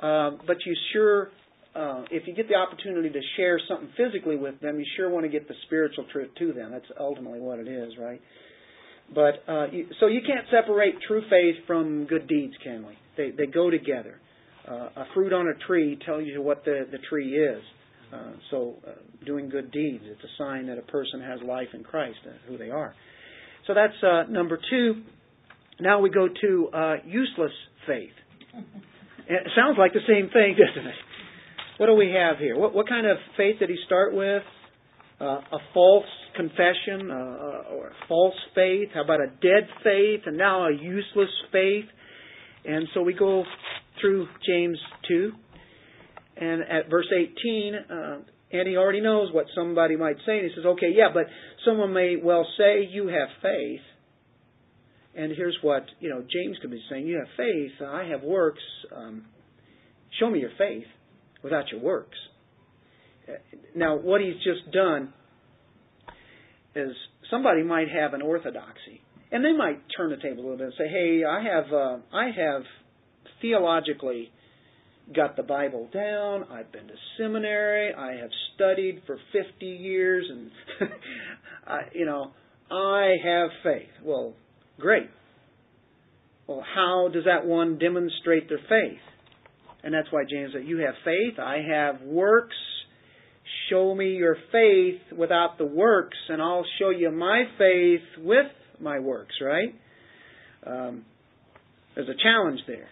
[0.00, 1.30] Uh, but you sure,
[1.74, 5.24] uh, if you get the opportunity to share something physically with them, you sure want
[5.24, 6.70] to get the spiritual truth to them.
[6.72, 8.20] That's ultimately what it is, right?
[9.14, 12.94] But uh, you, so you can't separate true faith from good deeds, can we?
[13.16, 14.20] They they go together.
[14.66, 17.62] Uh, a fruit on a tree tells you what the the tree is.
[18.12, 18.90] Uh, so uh,
[19.24, 22.58] doing good deeds, it's a sign that a person has life in Christ, uh, who
[22.58, 22.94] they are.
[23.66, 25.02] So that's uh, number two.
[25.80, 27.52] Now we go to uh, useless
[27.86, 28.10] faith.
[29.28, 30.94] It sounds like the same thing, doesn't it?
[31.78, 32.56] What do we have here?
[32.56, 34.42] What, what kind of faith did he start with?
[35.20, 36.06] Uh, a false
[36.36, 38.88] confession, uh, uh, or false faith?
[38.94, 41.84] How about a dead faith, and now a useless faith?
[42.64, 43.44] And so we go
[44.00, 45.32] through James 2,
[46.36, 48.18] and at verse 18, uh,
[48.52, 51.24] and he already knows what somebody might say, and he says, okay, yeah, but
[51.64, 53.80] someone may well say, you have faith,
[55.14, 58.62] and here's what you know James could be saying: You have faith, I have works.
[58.94, 59.26] Um,
[60.18, 60.86] show me your faith
[61.42, 62.16] without your works.
[63.74, 65.12] Now, what he's just done
[66.74, 66.94] is
[67.30, 70.74] somebody might have an orthodoxy, and they might turn the table a little bit and
[70.78, 72.62] say, "Hey, I have uh, I have
[73.40, 74.30] theologically
[75.14, 76.44] got the Bible down.
[76.50, 77.92] I've been to seminary.
[77.94, 80.50] I have studied for 50 years, and
[81.66, 82.32] I, you know,
[82.70, 84.34] I have faith." Well,
[84.78, 85.10] great.
[86.46, 89.00] Well, how does that one demonstrate their faith?
[89.84, 91.38] And that's why James said, "You have faith.
[91.38, 92.56] I have works."
[93.68, 98.98] Show me your faith without the works, and I'll show you my faith with my
[98.98, 99.74] works, right?
[100.66, 101.04] Um,
[101.94, 102.88] there's a challenge there.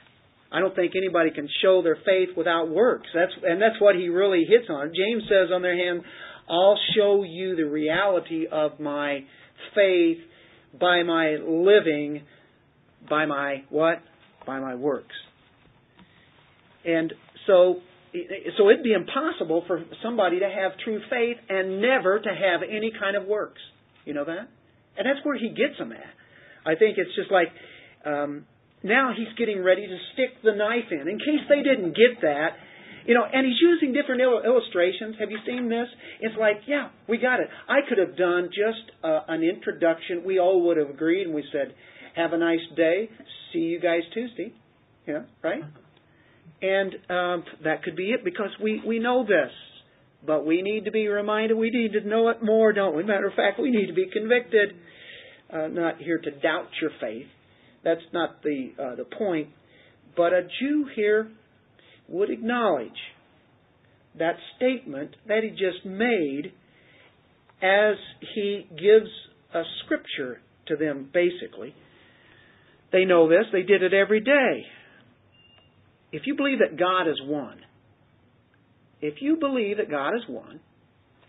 [0.53, 3.09] I don't think anybody can show their faith without works.
[3.15, 4.93] That's and that's what he really hits on.
[4.95, 6.03] James says on their hand,
[6.49, 9.21] I'll show you the reality of my
[9.75, 10.19] faith
[10.79, 12.23] by my living,
[13.09, 14.03] by my what?
[14.47, 15.15] By my works.
[16.85, 17.13] And
[17.47, 17.81] so
[18.57, 22.93] so it'd be impossible for somebody to have true faith and never to have any
[22.99, 23.61] kind of works.
[24.05, 24.49] You know that?
[24.97, 26.15] And that's where he gets them at.
[26.67, 27.49] I think it's just like
[28.05, 28.47] um,
[28.83, 31.09] now he's getting ready to stick the knife in.
[31.09, 32.57] In case they didn't get that,
[33.07, 35.17] you know, and he's using different il- illustrations.
[35.19, 35.87] Have you seen this?
[36.21, 37.49] It's like, yeah, we got it.
[37.69, 40.23] I could have done just uh, an introduction.
[40.25, 41.75] We all would have agreed, and we said,
[42.17, 43.09] "Have a nice day.
[43.53, 44.53] See you guys Tuesday."
[45.07, 45.63] You know, right?
[46.63, 49.51] And um, that could be it because we we know this.
[50.27, 53.03] But we need to be reminded, we need to know it more, don't we?
[53.03, 54.75] Matter of fact, we need to be convicted.
[55.51, 57.27] Uh, not here to doubt your faith.
[57.83, 59.49] That's not the uh, the point.
[60.17, 61.31] But a Jew here
[62.11, 62.91] would acknowledge
[64.19, 66.53] that statement that he just made
[67.63, 67.97] as
[68.35, 69.11] he gives
[69.55, 71.75] a scripture to them, basically.
[72.93, 74.65] They know this, they did it every day.
[76.13, 77.61] If you believe that God is one,
[79.01, 80.61] if you believe that God is one,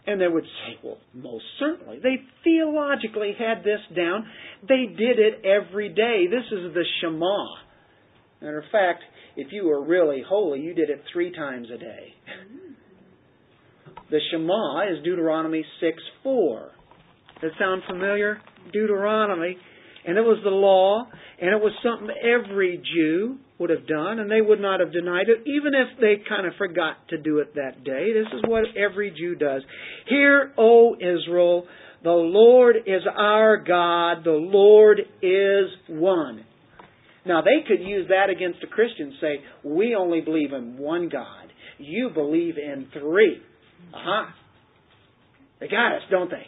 [0.08, 2.00] and they would say, well, most certainly.
[2.02, 4.26] They theologically had this down.
[4.67, 6.26] They did it every day.
[6.28, 7.46] This is the Shema.
[8.42, 9.04] Matter of fact,
[9.36, 12.14] if you were really holy, you did it three times a day.
[14.10, 16.72] The Shema is Deuteronomy 6 4.
[17.42, 18.42] Does that sound familiar?
[18.74, 19.58] Deuteronomy.
[20.06, 21.06] And it was the law,
[21.40, 25.30] and it was something every Jew would have done, and they would not have denied
[25.30, 28.12] it, even if they kind of forgot to do it that day.
[28.12, 29.62] This is what every Jew does.
[30.08, 31.68] Hear, O Israel,
[32.04, 36.46] the Lord is our God, the Lord is one.
[37.26, 41.52] Now, they could use that against a Christian, say, We only believe in one God.
[41.78, 43.38] You believe in three.
[43.94, 44.32] Uh-huh.
[45.60, 46.48] They got us, don't they?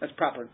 [0.00, 0.48] That's proper.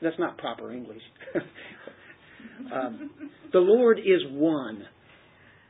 [0.00, 1.02] That's not proper English.
[2.74, 3.10] um,
[3.52, 4.84] the Lord is one.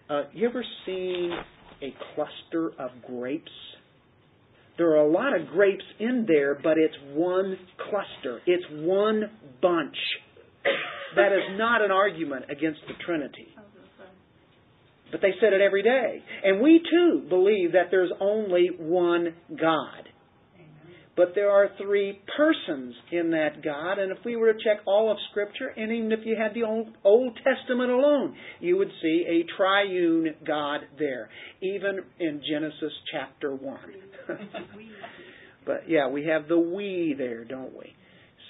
[0.09, 1.33] Uh, you ever seen
[1.83, 3.51] a cluster of grapes?
[4.77, 7.57] There are a lot of grapes in there, but it's one
[7.91, 8.41] cluster.
[8.47, 9.31] It's one
[9.63, 9.97] bunch.
[11.17, 13.49] That is not an argument against the Trinity.
[15.11, 16.23] But they said it every day.
[16.43, 20.09] And we too believe that there's only one God.
[21.17, 25.13] But there are three persons in that God, and if we were to check all
[25.13, 29.25] of Scripture, and even if you had the Old, Old Testament alone, you would see
[29.29, 31.29] a triune God there,
[31.63, 33.79] even in Genesis chapter 1.
[35.67, 37.95] but yeah, we have the we there, don't we?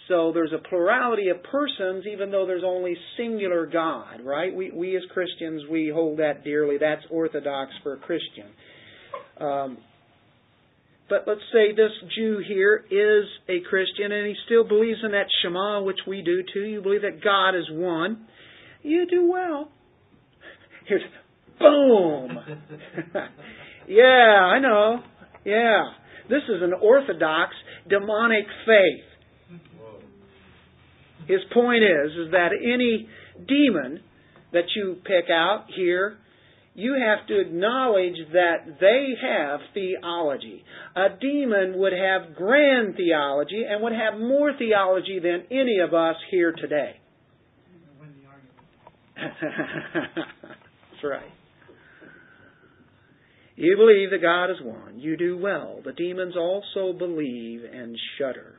[0.09, 4.55] So there's a plurality of persons, even though there's only singular God, right?
[4.55, 6.77] We, we as Christians, we hold that dearly.
[6.79, 8.47] That's orthodox for a Christian.
[9.41, 9.79] Um,
[11.09, 15.27] but let's say this Jew here is a Christian and he still believes in that
[15.43, 16.65] Shema, which we do too.
[16.65, 18.27] You believe that God is one.
[18.83, 19.71] You do well.
[20.89, 21.03] Here's
[21.59, 22.39] boom.
[23.89, 25.01] yeah, I know.
[25.45, 25.85] Yeah.
[26.29, 27.53] This is an orthodox
[27.89, 29.05] demonic faith.
[31.27, 33.09] His point is is that any
[33.47, 34.01] demon
[34.53, 36.19] that you pick out here
[36.75, 40.65] you have to acknowledge that they have theology.
[40.97, 46.17] A demon would have grand theology and would have more theology than any of us
[46.33, 46.97] here today.
[49.17, 51.31] That's right.
[53.55, 54.99] You believe that God is one.
[54.99, 55.81] You do well.
[55.85, 58.59] The demons also believe and shudder.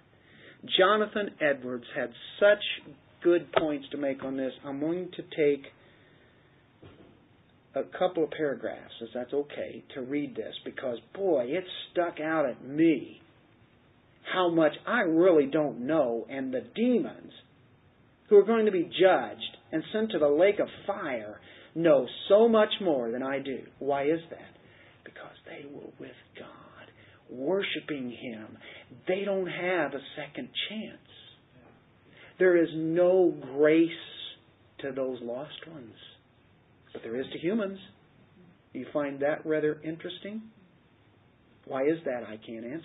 [0.77, 2.09] Jonathan Edwards had
[2.39, 2.63] such
[3.23, 4.53] good points to make on this.
[4.63, 5.65] I'm going to take
[7.75, 12.45] a couple of paragraphs, if that's okay, to read this because, boy, it stuck out
[12.45, 13.21] at me
[14.33, 17.31] how much I really don't know, and the demons
[18.29, 21.39] who are going to be judged and sent to the lake of fire
[21.75, 23.59] know so much more than I do.
[23.79, 24.55] Why is that?
[25.03, 26.89] Because they were with God,
[27.29, 28.57] worshiping Him.
[29.07, 30.97] They don't have a second chance.
[32.39, 33.89] There is no grace
[34.81, 35.93] to those lost ones.
[36.91, 37.79] But there is to humans.
[38.73, 40.41] You find that rather interesting?
[41.65, 42.23] Why is that?
[42.23, 42.83] I can't answer.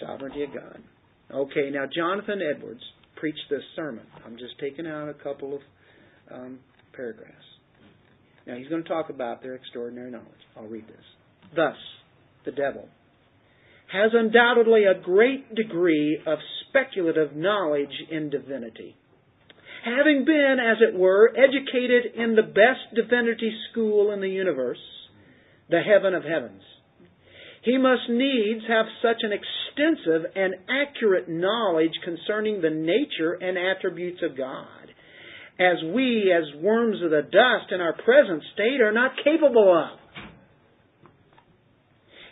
[0.00, 0.82] Sovereignty of God.
[1.32, 2.82] Okay, now Jonathan Edwards
[3.16, 4.04] preached this sermon.
[4.24, 5.60] I'm just taking out a couple of
[6.32, 6.58] um,
[6.94, 7.34] paragraphs.
[8.46, 10.26] Now he's going to talk about their extraordinary knowledge.
[10.56, 11.04] I'll read this.
[11.54, 11.76] Thus,
[12.44, 12.88] the devil
[13.92, 16.38] has undoubtedly a great degree of
[16.68, 18.96] speculative knowledge in divinity.
[19.84, 24.78] Having been, as it were, educated in the best divinity school in the universe,
[25.68, 26.62] the heaven of heavens,
[27.62, 34.20] he must needs have such an extensive and accurate knowledge concerning the nature and attributes
[34.22, 34.66] of God
[35.60, 39.99] as we, as worms of the dust in our present state, are not capable of.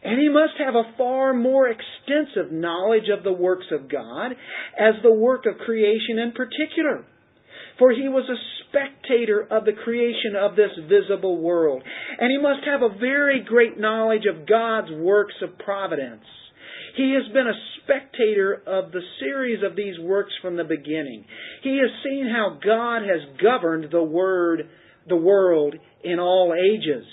[0.04, 4.32] And he must have a far more extensive knowledge of the works of God
[4.78, 7.04] as the work of creation in particular.
[7.78, 11.82] For he was a spectator of the creation of this visible world.
[12.18, 16.24] And he must have a very great knowledge of God's works of providence.
[16.96, 21.24] He has been a spectator of the series of these works from the beginning.
[21.62, 24.68] He has seen how God has governed the word,
[25.08, 27.04] the world in all ages.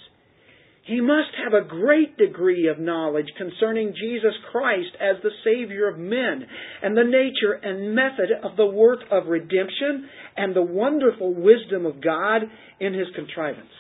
[0.86, 5.98] He must have a great degree of knowledge concerning Jesus Christ as the Savior of
[5.98, 6.46] men
[6.84, 10.08] and the nature and method of the work of redemption
[10.38, 12.44] and the wonderful wisdom of God
[12.80, 13.72] in His contrivance.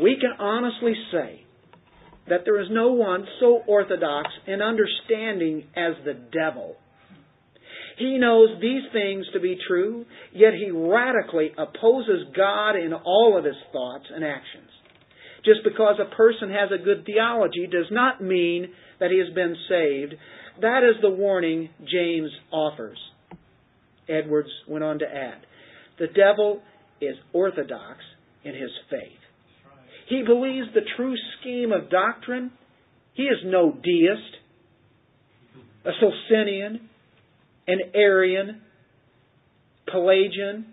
[0.00, 1.44] We can honestly say
[2.28, 6.76] that there is no one so orthodox in understanding as the devil.
[7.98, 13.44] He knows these things to be true, yet he radically opposes God in all of
[13.44, 14.71] his thoughts and actions.
[15.44, 18.68] Just because a person has a good theology does not mean
[19.00, 20.14] that he has been saved.
[20.60, 22.98] That is the warning James offers.
[24.08, 25.46] Edwards went on to add
[25.98, 26.62] The devil
[27.00, 27.98] is orthodox
[28.44, 29.18] in his faith.
[30.08, 32.52] He believes the true scheme of doctrine.
[33.14, 34.36] He is no deist,
[35.84, 36.88] a Socinian,
[37.66, 38.60] an Arian,
[39.90, 40.66] Pelagian,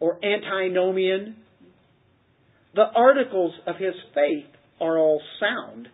[0.00, 1.36] or antinomian
[2.78, 4.46] the articles of his faith
[4.80, 5.88] are all sound,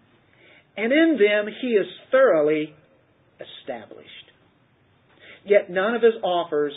[0.77, 2.75] and in them he is thoroughly
[3.41, 4.11] established.
[5.47, 6.75] Yet none of his offers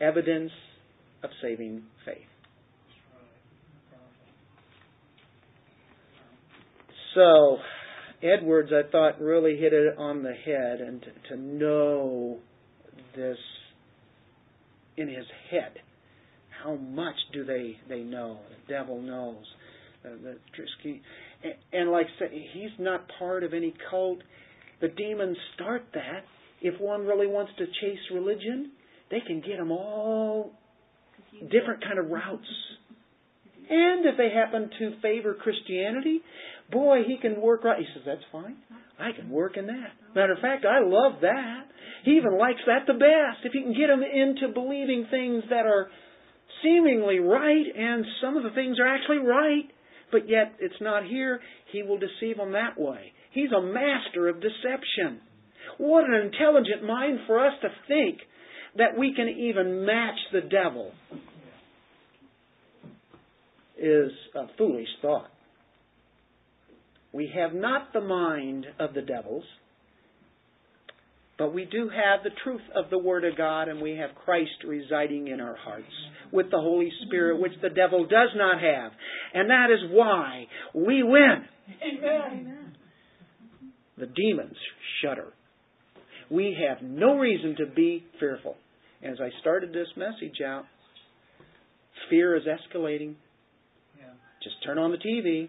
[0.00, 0.52] evidence
[1.24, 2.18] of saving faith.
[7.16, 7.58] So,
[8.22, 12.38] Edwards, I thought, really hit it on the head, and to, to know
[13.16, 13.38] this
[14.96, 15.80] in his head
[16.62, 18.38] how much do they they know?
[18.48, 19.44] The devil knows.
[20.02, 21.00] The Trisky,
[21.44, 24.18] and, and like I said, he's not part of any cult.
[24.80, 26.24] The demons start that.
[26.60, 28.72] If one really wants to chase religion,
[29.12, 30.52] they can get them all
[31.50, 32.48] different kind of routes.
[33.70, 36.20] And if they happen to favor Christianity,
[36.70, 37.78] boy, he can work right.
[37.78, 38.56] He says, that's fine.
[38.98, 39.92] I can work in that.
[40.14, 41.62] Matter of fact, I love that.
[42.04, 43.44] He even likes that the best.
[43.44, 45.88] If he can get them into believing things that are
[46.62, 49.64] seemingly right, and some of the things are actually right,
[50.10, 51.40] but yet it's not here,
[51.72, 53.12] he will deceive them that way.
[53.32, 55.20] He's a master of deception.
[55.78, 58.18] What an intelligent mind for us to think
[58.76, 60.92] that we can even match the devil
[63.78, 65.30] is a foolish thought.
[67.12, 69.44] We have not the mind of the devils,
[71.42, 74.62] but we do have the truth of the Word of God, and we have Christ
[74.64, 75.90] residing in our hearts
[76.30, 78.92] with the Holy Spirit, which the devil does not have.
[79.34, 81.44] And that is why we win.
[81.82, 82.74] Amen.
[83.98, 84.54] The demons
[85.02, 85.32] shudder.
[86.30, 88.54] We have no reason to be fearful.
[89.02, 90.66] As I started this message out,
[92.08, 93.16] fear is escalating.
[94.44, 95.48] Just turn on the TV.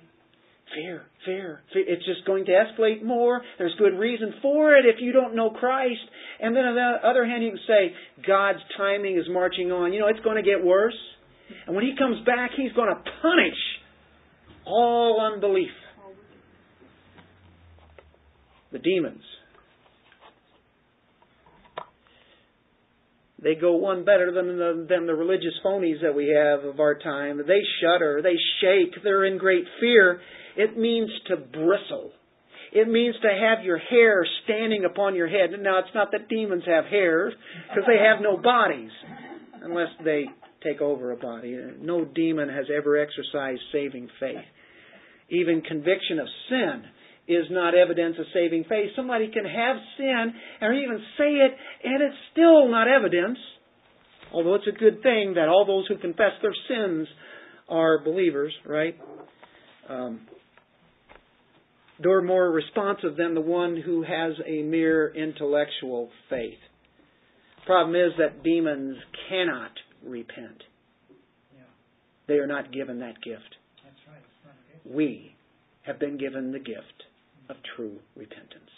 [0.73, 1.85] Fear, fear, fear.
[1.87, 3.41] It's just going to escalate more.
[3.57, 6.01] There's good reason for it if you don't know Christ.
[6.39, 7.93] And then on the other hand, you can say,
[8.25, 9.93] God's timing is marching on.
[9.93, 10.97] You know, it's going to get worse.
[11.67, 13.59] And when He comes back, He's going to punish
[14.65, 15.69] all unbelief.
[18.71, 19.21] The demons.
[23.43, 26.97] They go one better than the, than the religious phonies that we have of our
[26.97, 27.37] time.
[27.45, 30.21] They shudder, they shake, they're in great fear.
[30.55, 32.11] It means to bristle.
[32.71, 35.51] It means to have your hair standing upon your head.
[35.59, 37.33] Now, it's not that demons have hairs,
[37.69, 38.91] because they have no bodies,
[39.61, 40.25] unless they
[40.63, 41.57] take over a body.
[41.81, 44.45] No demon has ever exercised saving faith.
[45.29, 46.83] Even conviction of sin
[47.27, 48.89] is not evidence of saving faith.
[48.95, 51.51] Somebody can have sin or even say it
[51.83, 53.37] and it's still not evidence.
[54.33, 57.07] Although it's a good thing that all those who confess their sins
[57.69, 58.95] are believers, right?
[59.89, 60.21] Um,
[61.99, 66.57] they're more responsive than the one who has a mere intellectual faith.
[67.65, 68.97] Problem is that demons
[69.29, 69.71] cannot
[70.05, 70.63] repent.
[72.27, 73.55] They are not given that gift.
[74.85, 75.35] We
[75.83, 77.03] have been given the gift
[77.49, 78.69] of true repentance.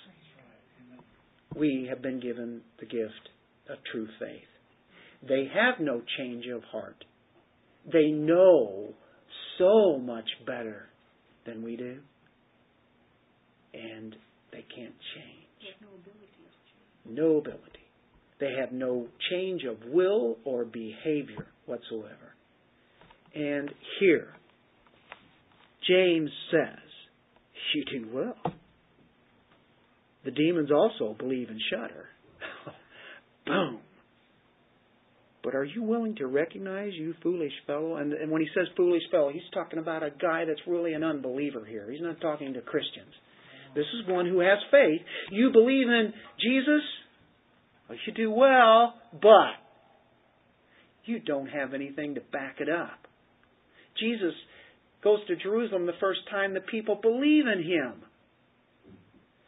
[1.55, 3.29] We have been given the gift
[3.69, 4.41] of true faith.
[5.27, 7.05] They have no change of heart.
[7.91, 8.93] They know
[9.57, 10.89] so much better
[11.45, 11.99] than we do.
[13.75, 14.15] And
[14.51, 15.75] they can't change.
[17.05, 17.61] No ability.
[18.39, 22.33] They have no change of will or behavior whatsoever.
[23.33, 23.69] And
[23.99, 24.27] here,
[25.87, 26.79] James says,
[27.73, 28.53] You do well.
[30.23, 32.05] The demons also believe and shudder.
[33.45, 33.79] Boom.
[35.43, 37.97] But are you willing to recognize, you foolish fellow?
[37.97, 41.03] And, and when he says foolish fellow, he's talking about a guy that's really an
[41.03, 41.91] unbeliever here.
[41.91, 43.13] He's not talking to Christians.
[43.75, 45.01] This is one who has faith.
[45.31, 46.81] You believe in Jesus?
[47.89, 49.59] Well, you do well, but
[51.03, 53.07] you don't have anything to back it up.
[53.99, 54.33] Jesus
[55.03, 58.01] goes to Jerusalem the first time the people believe in him.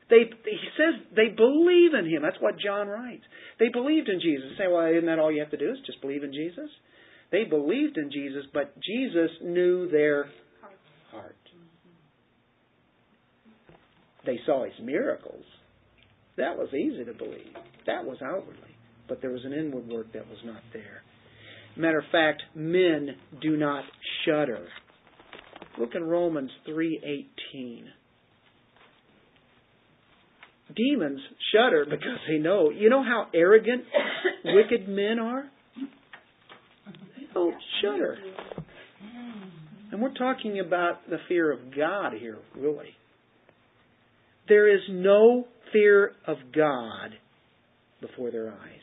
[0.09, 2.21] They, he says they believe in him.
[2.21, 3.23] That's what John writes.
[3.59, 4.51] They believed in Jesus.
[4.57, 6.69] Say, well, isn't that all you have to do is just believe in Jesus?
[7.31, 10.29] They believed in Jesus, but Jesus knew their
[11.11, 11.35] heart.
[14.27, 15.45] They saw his miracles.
[16.35, 17.55] That was easy to believe.
[17.87, 18.75] That was outwardly.
[19.07, 21.01] But there was an inward work that was not there.
[21.77, 23.85] Matter of fact, men do not
[24.25, 24.67] shudder.
[25.79, 27.85] Look in Romans 3:18.
[30.75, 31.21] Demons
[31.53, 32.69] shudder because they know.
[32.69, 33.85] You know how arrogant
[34.43, 35.49] wicked men are?
[37.15, 38.17] They don't shudder.
[39.91, 42.93] And we're talking about the fear of God here, really.
[44.47, 47.11] There is no fear of God
[48.01, 48.81] before their eyes.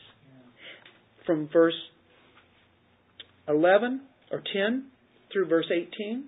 [1.25, 1.73] From verse
[3.47, 4.01] 11
[4.31, 4.85] or 10
[5.31, 6.25] through verse 18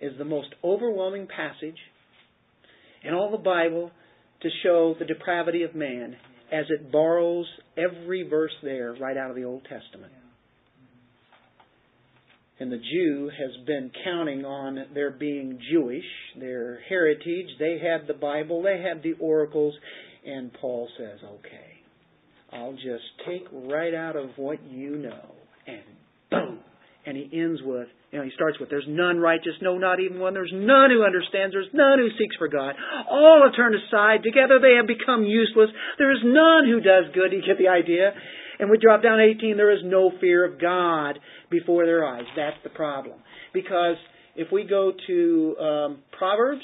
[0.00, 1.78] is the most overwhelming passage
[3.02, 3.90] in all the Bible
[4.42, 6.16] to show the depravity of man
[6.52, 10.12] as it borrows every verse there right out of the Old Testament.
[12.58, 16.04] And the Jew has been counting on their being Jewish,
[16.40, 17.48] their heritage.
[17.58, 19.74] They had the Bible, they had the oracles,
[20.24, 21.76] and Paul says, okay,
[22.52, 25.34] I'll just take right out of what you know
[25.66, 25.82] and
[26.30, 26.60] boom.
[27.04, 30.18] And he ends with, you know, he starts with, there's none righteous, no, not even
[30.18, 30.34] one.
[30.34, 31.54] There's none who understands.
[31.54, 32.74] There's none who seeks for God.
[33.08, 34.24] All have turned aside.
[34.24, 35.70] Together they have become useless.
[35.98, 37.30] There is none who does good.
[37.30, 38.10] You get the idea?
[38.58, 41.18] And we drop down 18, there is no fear of God
[41.50, 42.24] before their eyes.
[42.36, 43.18] That's the problem.
[43.52, 43.96] Because
[44.34, 46.62] if we go to um, Proverbs,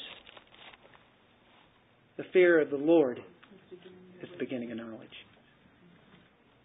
[2.17, 3.19] the fear of the Lord
[4.23, 5.09] is the beginning of knowledge.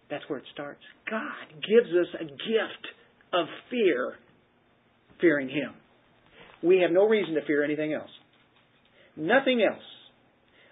[0.09, 0.81] That's where it starts.
[1.09, 2.87] God gives us a gift
[3.33, 4.13] of fear,
[5.19, 5.73] fearing Him.
[6.63, 8.09] We have no reason to fear anything else.
[9.15, 9.83] Nothing else.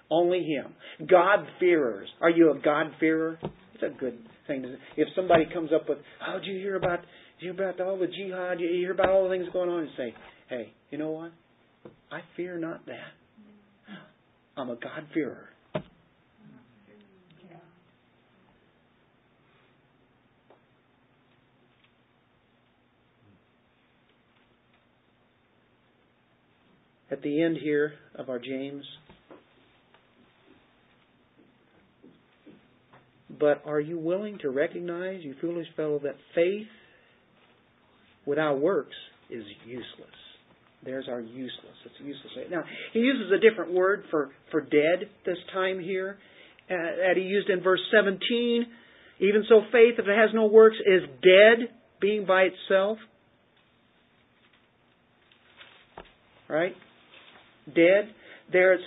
[0.09, 0.73] Only Him.
[1.07, 2.07] God-fearers.
[2.21, 3.39] Are you a God-fearer?
[3.75, 4.17] It's a good
[4.47, 6.99] thing to If somebody comes up with, oh, did you hear about,
[7.39, 8.61] you hear about all the jihad?
[8.61, 9.81] You hear about all the things going on?
[9.81, 10.13] And say,
[10.49, 11.31] hey, you know what?
[12.09, 13.11] I fear not that.
[14.57, 15.49] I'm a God-fearer.
[27.11, 28.83] at the end here of our James.
[33.39, 36.67] But are you willing to recognize, you foolish fellow, that faith
[38.25, 38.95] without works
[39.29, 39.85] is useless?
[40.83, 41.75] There's our useless.
[41.85, 42.47] It's useless.
[42.51, 42.63] Now,
[42.93, 46.17] he uses a different word for, for dead this time here
[46.69, 48.65] uh, that he used in verse 17.
[49.19, 51.69] Even so, faith, if it has no works, is dead,
[51.99, 52.97] being by itself.
[56.47, 56.75] Right?
[57.73, 58.13] dead.
[58.51, 58.81] There's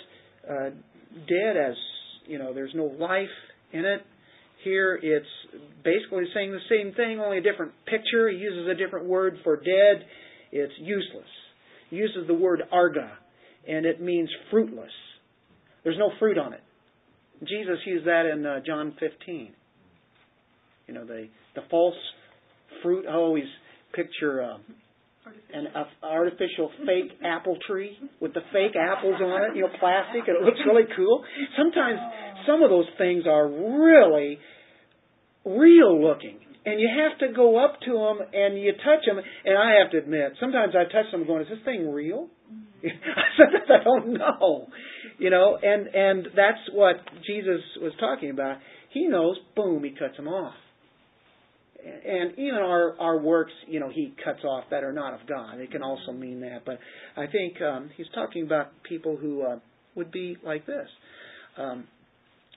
[0.49, 0.71] uh,
[1.27, 1.75] dead as
[2.27, 2.55] you know.
[2.55, 3.27] There's no life
[3.73, 4.03] in it.
[4.65, 5.27] Here it's
[5.85, 8.29] basically saying the same thing, only a different picture.
[8.29, 10.07] He uses a different word for dead.
[10.51, 11.29] It's useless.
[11.91, 13.13] He uses the word arga,
[13.67, 14.91] and it means fruitless.
[15.85, 16.63] There's no fruit on it.
[17.41, 19.53] Jesus used that in uh, John 15.
[20.89, 21.95] You know, the the false
[22.83, 23.07] fruit.
[23.09, 23.45] I always
[23.95, 24.63] picture um,
[25.53, 30.29] an a, artificial fake apple tree with the fake apples on it, you know, plastic,
[30.29, 31.25] and it looks really cool.
[31.57, 31.99] Sometimes
[32.47, 34.39] some of those things are really
[35.45, 36.39] real looking.
[36.67, 39.17] And you have to go up to them and you touch them.
[39.17, 42.29] And I have to admit, sometimes I touch them going, is this thing real?
[42.83, 44.67] sometimes I don't know.
[45.19, 48.59] You know, and, and that's what Jesus was talking about.
[48.93, 50.55] He knows, boom, he cuts them off
[51.85, 55.61] and even our our works, you know, he cuts off that are not of God.
[55.61, 56.79] It can also mean that, but
[57.17, 59.59] I think um, he's talking about people who uh,
[59.95, 60.89] would be like this.
[61.57, 61.87] Um,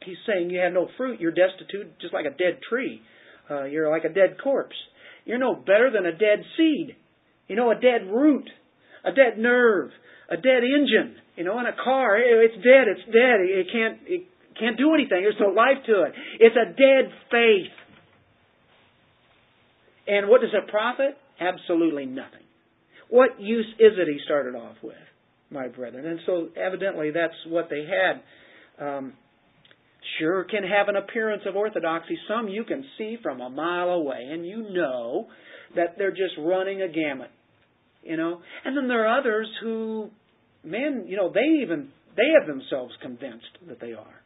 [0.06, 3.02] he's saying you have no fruit, you're destitute, just like a dead tree.
[3.50, 4.76] Uh, you're like a dead corpse.
[5.26, 6.96] You're no better than a dead seed.
[7.48, 8.50] You know, a dead root,
[9.04, 9.92] a dead nerve,
[10.30, 11.18] a dead engine.
[11.36, 12.88] You know, in a car, it's dead.
[12.88, 13.42] It's dead.
[13.42, 14.00] It can't.
[14.06, 14.28] It
[14.60, 15.22] can't do anything.
[15.24, 16.14] There's no life to it.
[16.40, 17.74] It's a dead faith.
[20.08, 21.18] And what does it profit?
[21.39, 22.45] Absolutely nothing.
[23.10, 24.95] What use is it he started off with,
[25.49, 26.06] my brethren?
[26.06, 28.86] And so evidently that's what they had.
[28.86, 29.14] Um,
[30.20, 32.18] sure can have an appearance of orthodoxy.
[32.28, 35.28] Some you can see from a mile away, and you know
[35.76, 37.32] that they're just running a gamut.
[38.04, 40.10] You know, and then there are others who,
[40.64, 44.22] man, you know, they even they have themselves convinced that they are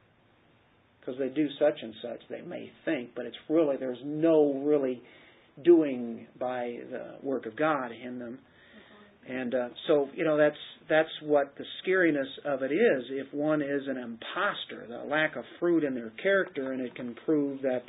[1.00, 2.22] because they do such and such.
[2.30, 5.02] They may think, but it's really there's no really
[5.64, 8.40] doing by the work of God in them.
[9.28, 10.56] And uh, so, you know, that's
[10.88, 13.04] that's what the scariness of it is.
[13.10, 17.16] If one is an impostor, the lack of fruit in their character, and it can
[17.26, 17.82] prove that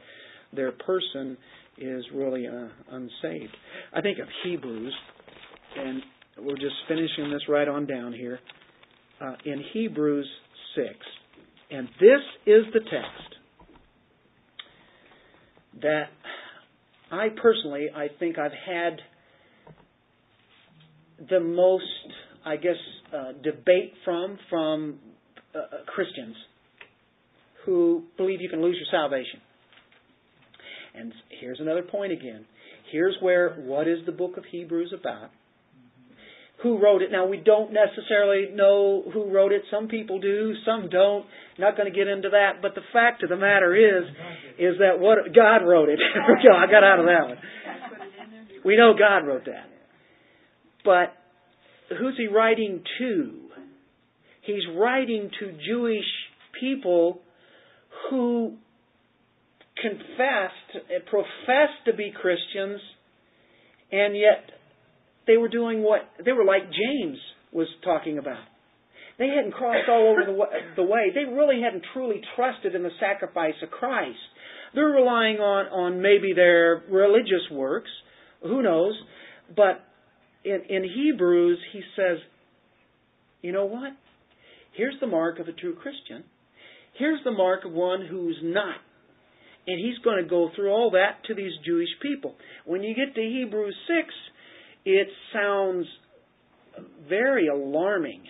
[0.54, 1.36] their person
[1.76, 3.54] is really uh, unsaved.
[3.92, 4.94] I think of Hebrews,
[5.78, 6.02] and
[6.38, 8.38] we're just finishing this right on down here.
[9.20, 10.28] Uh, in Hebrews
[10.74, 10.88] 6,
[11.70, 13.34] and this is the text
[15.80, 16.08] that
[17.10, 19.00] I personally, I think I've had
[21.30, 21.84] the most,
[22.44, 22.74] I guess,
[23.14, 24.98] uh, debate from from
[25.54, 26.36] uh, uh, Christians
[27.64, 29.40] who believe you can lose your salvation.
[30.94, 32.44] And here's another point again.
[32.90, 35.30] Here's where what is the book of Hebrews about?
[36.62, 37.12] Who wrote it.
[37.12, 39.62] Now we don't necessarily know who wrote it.
[39.70, 41.26] Some people do, some don't.
[41.58, 42.62] Not going to get into that.
[42.62, 44.04] But the fact of the matter is,
[44.58, 45.98] is that what God wrote it.
[46.16, 47.38] I got out of that one.
[48.64, 49.68] We know God wrote that.
[50.84, 51.14] But
[51.98, 53.40] who's he writing to?
[54.42, 56.04] He's writing to Jewish
[56.60, 57.20] people
[58.10, 58.56] who
[59.80, 62.80] confessed, professed to be Christians,
[63.92, 64.55] and yet
[65.26, 67.18] they were doing what they were like James
[67.52, 68.44] was talking about.
[69.18, 70.24] They hadn't crossed all over
[70.76, 71.10] the way.
[71.14, 74.18] They really hadn't truly trusted in the sacrifice of Christ.
[74.74, 77.90] They're relying on, on maybe their religious works.
[78.42, 78.94] Who knows?
[79.56, 79.82] But
[80.44, 82.18] in, in Hebrews, he says,
[83.40, 83.92] you know what?
[84.76, 86.24] Here's the mark of a true Christian.
[86.98, 88.76] Here's the mark of one who's not.
[89.66, 92.34] And he's going to go through all that to these Jewish people.
[92.66, 94.14] When you get to Hebrews 6,
[94.86, 95.84] it sounds
[97.08, 98.22] very alarming.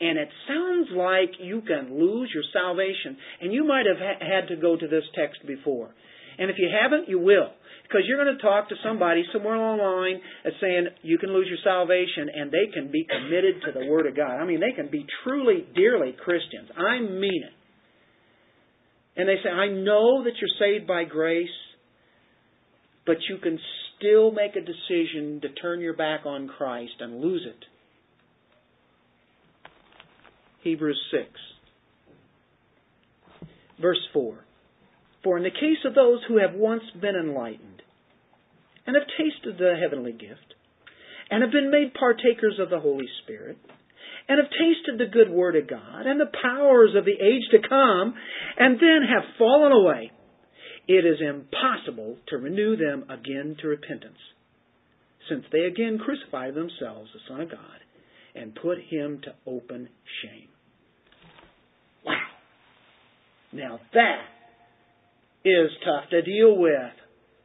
[0.00, 3.16] And it sounds like you can lose your salvation.
[3.40, 5.90] And you might have ha- had to go to this text before.
[6.38, 7.52] And if you haven't, you will.
[7.82, 11.30] Because you're going to talk to somebody somewhere along the line that's saying you can
[11.30, 14.40] lose your salvation and they can be committed to the Word of God.
[14.40, 16.70] I mean, they can be truly, dearly Christians.
[16.74, 17.52] I mean it.
[19.20, 21.52] And they say, I know that you're saved by grace,
[23.04, 23.58] but you can
[24.02, 27.64] still make a decision to turn your back on Christ and lose it.
[30.62, 31.24] Hebrews 6,
[33.80, 34.44] verse 4.
[35.24, 37.82] For in the case of those who have once been enlightened,
[38.86, 40.54] and have tasted the heavenly gift,
[41.30, 43.56] and have been made partakers of the Holy Spirit,
[44.28, 47.68] and have tasted the good word of God, and the powers of the age to
[47.68, 48.14] come,
[48.58, 50.10] and then have fallen away,
[50.92, 54.18] it is impossible to renew them again to repentance,
[55.28, 57.80] since they again crucify themselves, the Son of God,
[58.34, 59.88] and put him to open
[60.22, 60.48] shame.
[62.04, 62.14] Wow.
[63.52, 64.22] Now that
[65.44, 66.92] is tough to deal with.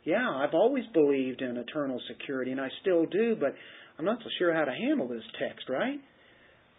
[0.03, 3.53] Yeah, I've always believed in eternal security, and I still do, but
[3.97, 5.99] I'm not so sure how to handle this text, right?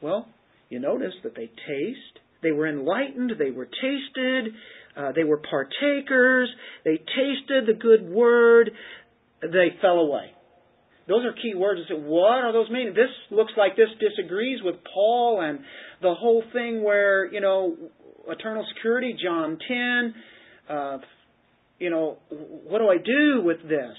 [0.00, 0.28] Well,
[0.68, 4.54] you notice that they taste, they were enlightened, they were tasted,
[4.98, 6.48] uh, they were partakers.
[6.84, 8.72] They tasted the good word.
[9.40, 10.32] They fell away.
[11.06, 11.80] Those are key words.
[11.86, 12.94] I said, what are those meaning?
[12.94, 15.60] This looks like this disagrees with Paul and
[16.02, 17.76] the whole thing where, you know,
[18.28, 20.14] eternal security, John 10.
[20.68, 20.98] Uh,
[21.78, 23.96] you know, what do I do with this?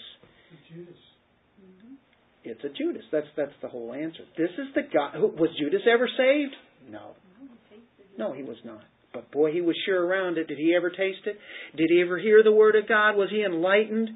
[0.70, 0.93] Judas.
[2.43, 3.04] It's a Judas.
[3.12, 4.24] That's that's the whole answer.
[4.38, 5.12] This is the guy.
[5.18, 6.56] Who, was Judas ever saved?
[6.89, 7.12] No.
[8.18, 8.84] No, he was not.
[9.14, 10.47] But boy, he was sure around it.
[10.47, 11.38] Did he ever taste it?
[11.76, 13.16] Did he ever hear the word of God?
[13.16, 14.10] Was he enlightened?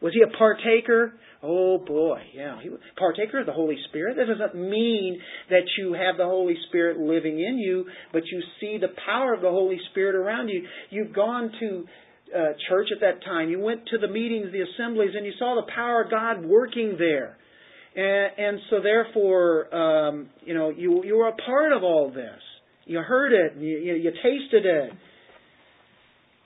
[0.00, 1.14] Was he a partaker?
[1.42, 2.60] Oh boy, yeah.
[2.62, 4.16] He was partaker of the Holy Spirit.
[4.16, 5.20] That doesn't mean
[5.50, 9.42] that you have the Holy Spirit living in you, but you see the power of
[9.42, 10.66] the Holy Spirit around you.
[10.90, 11.84] You've gone to
[12.34, 13.48] uh, church at that time.
[13.48, 16.96] You went to the meetings, the assemblies, and you saw the power of God working
[16.98, 17.36] there.
[17.94, 22.40] And, and so therefore, um, you know, you, you were a part of all this.
[22.86, 24.90] You heard it, you, you, you tasted it.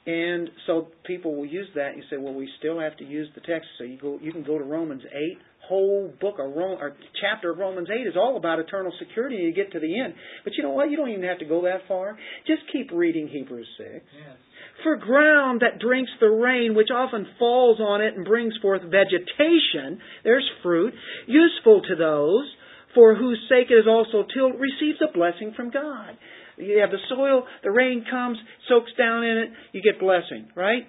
[0.07, 1.97] And so people will use that.
[1.97, 3.69] You say, well, we still have to use the text.
[3.79, 5.39] So you go, you can go to Romans eight.
[5.69, 9.37] Whole book of Rome, or chapter of Romans eight is all about eternal security.
[9.37, 10.91] And you get to the end, but you know what?
[10.91, 12.19] You don't even have to go that far.
[12.47, 14.03] Just keep reading Hebrews six.
[14.17, 14.37] Yes.
[14.83, 20.01] For ground that drinks the rain, which often falls on it and brings forth vegetation,
[20.25, 20.95] there's fruit,
[21.27, 22.51] useful to those
[22.95, 26.17] for whose sake it is also tilled, receives a blessing from God.
[26.57, 28.37] You have the soil, the rain comes,
[28.69, 30.85] soaks down in it, you get blessing, right?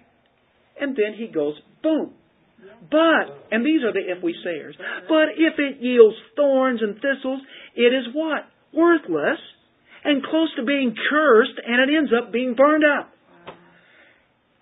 [0.80, 2.14] And then he goes, boom.
[2.90, 4.76] But, and these are the if we sayers,
[5.08, 7.42] but if it yields thorns and thistles,
[7.76, 8.44] it is what?
[8.74, 9.40] Worthless
[10.04, 13.10] and close to being cursed, and it ends up being burned up.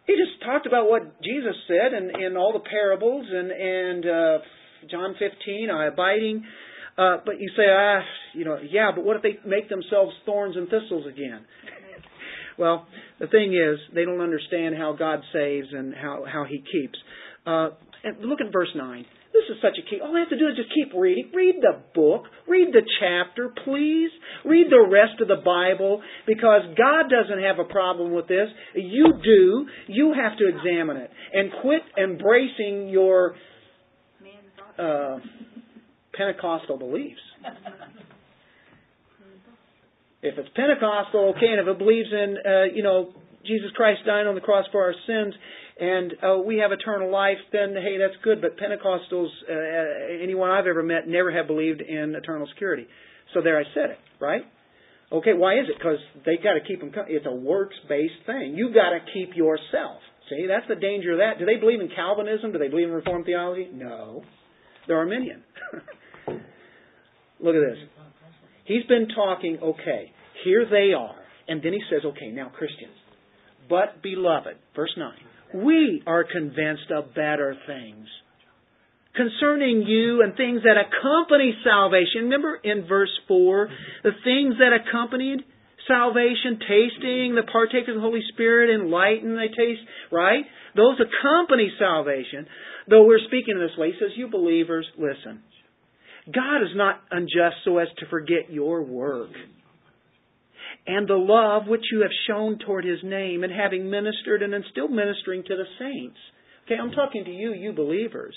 [0.06, 4.38] He just talked about what Jesus said in, in all the parables and, and uh,
[4.90, 6.44] John 15, uh, abiding
[7.00, 8.02] uh, but you say, ah,
[8.34, 11.45] you know, yeah, but what if they make themselves thorns and thistles again?
[12.58, 12.88] well,
[13.20, 17.00] the thing is, they don't understand how God saves and how, how He keeps.
[17.45, 17.70] Uh,
[18.04, 19.06] and look at verse 9.
[19.32, 20.02] This is such a key.
[20.02, 21.32] All I have to do is just keep reading.
[21.34, 22.24] Read the book.
[22.47, 24.10] Read the chapter, please.
[24.43, 28.47] Read the rest of the Bible because God doesn't have a problem with this.
[28.76, 29.68] You do.
[29.88, 31.12] You have to examine it.
[31.32, 33.36] And quit embracing your
[34.80, 35.20] uh,
[36.20, 37.24] Pentecostal beliefs.
[40.22, 43.13] If it's Pentecostal, okay, and if it believes in, uh, you know,
[43.45, 45.34] Jesus Christ dying on the cross for our sins,
[45.80, 48.41] and uh, we have eternal life, then hey, that's good.
[48.41, 52.86] But Pentecostals, uh, anyone I've ever met, never have believed in eternal security.
[53.34, 54.41] So there, I said it, right?
[55.09, 55.78] Okay, why is it?
[55.78, 56.91] Because they got to keep them.
[57.07, 58.55] It's a works-based thing.
[58.57, 60.01] You got to keep yourself.
[60.30, 61.39] See, that's the danger of that.
[61.39, 62.51] Do they believe in Calvinism?
[62.51, 63.70] Do they believe in Reformed theology?
[63.74, 64.22] No,
[64.86, 65.43] they're Arminian.
[67.42, 67.78] Look at this.
[68.66, 70.12] He's been talking, okay,
[70.44, 71.16] here they are.
[71.48, 72.94] And then he says, okay, now Christians.
[73.68, 78.08] But, beloved, verse 9, we are convinced of better things
[79.16, 82.30] concerning you and things that accompany salvation.
[82.30, 83.68] Remember in verse 4,
[84.04, 85.40] the things that accompanied
[85.88, 89.82] salvation, tasting, the partakers of the Holy Spirit, enlighten, they taste,
[90.12, 90.46] right?
[90.76, 92.46] Those accompany salvation.
[92.88, 95.42] Though we're speaking in this way, he says, you believers, listen.
[96.34, 99.32] God is not unjust so as to forget your work
[100.88, 104.88] and the love which you have shown toward his name and having ministered and still
[104.88, 106.18] ministering to the saints.
[106.66, 108.36] Okay, I'm talking to you, you believers.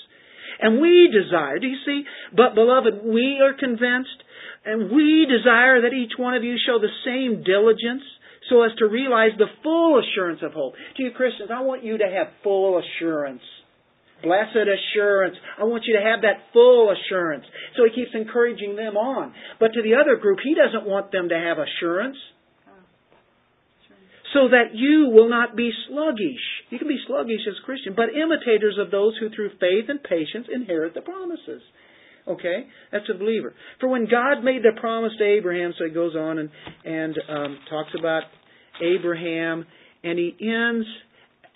[0.59, 2.03] And we desire, do you see?
[2.35, 4.21] But beloved, we are convinced
[4.65, 8.03] and we desire that each one of you show the same diligence
[8.49, 10.73] so as to realize the full assurance of hope.
[10.97, 13.41] To you Christians, I want you to have full assurance
[14.23, 15.35] Blessed assurance.
[15.59, 17.43] I want you to have that full assurance.
[17.75, 19.33] So he keeps encouraging them on.
[19.59, 22.17] But to the other group, he doesn't want them to have assurance.
[24.33, 26.41] So that you will not be sluggish.
[26.71, 30.01] You can be sluggish as a Christian, but imitators of those who through faith and
[30.01, 31.61] patience inherit the promises.
[32.27, 32.65] Okay?
[32.91, 33.53] That's a believer.
[33.79, 36.49] For when God made the promise to Abraham, so he goes on and,
[36.85, 38.23] and um, talks about
[38.81, 39.65] Abraham,
[40.03, 40.87] and he ends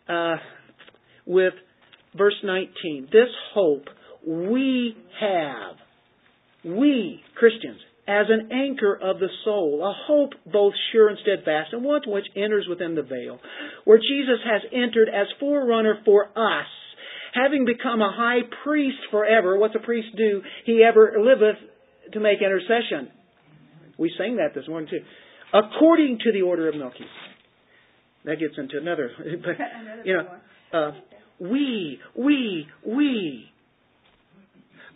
[0.08, 0.36] uh,
[1.26, 1.54] with
[2.18, 3.10] verse 19.
[3.12, 3.86] This hope
[4.26, 5.76] we have,
[6.66, 11.84] we, Christians, as an anchor of the soul, a hope both sure and steadfast, and
[11.84, 13.40] one which enters within the veil,
[13.84, 16.68] where Jesus has entered as forerunner for us,
[17.34, 19.58] having become a high priest forever.
[19.58, 20.42] What's a priest do?
[20.66, 21.58] He ever liveth
[22.14, 23.12] to make intercession.
[23.98, 25.06] We sang that this morning too.
[25.54, 27.08] According to the order of Melchizedek.
[28.26, 29.56] That gets into another, but
[30.06, 30.28] you know,
[30.78, 30.92] uh,
[31.40, 33.52] we, we, we.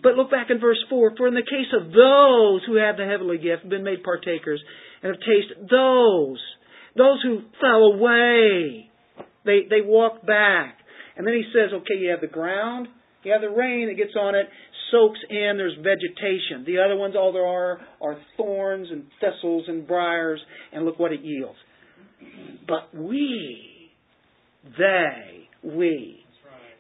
[0.02, 1.16] But look back in verse 4.
[1.16, 4.62] For in the case of those who have the heavenly gift, been made partakers,
[5.04, 6.40] and have tasted those,
[6.98, 8.90] those who fell away,
[9.46, 10.78] they, they walk back.
[11.16, 12.88] And then he says, okay, you have the ground,
[13.24, 14.48] you have the rain that gets on it,
[14.92, 16.66] soaks in, there's vegetation.
[16.66, 20.40] The other ones, all there are, are thorns and thistles and briars,
[20.74, 21.58] and look what it yields.
[22.68, 23.92] But we,
[24.78, 26.21] they, we,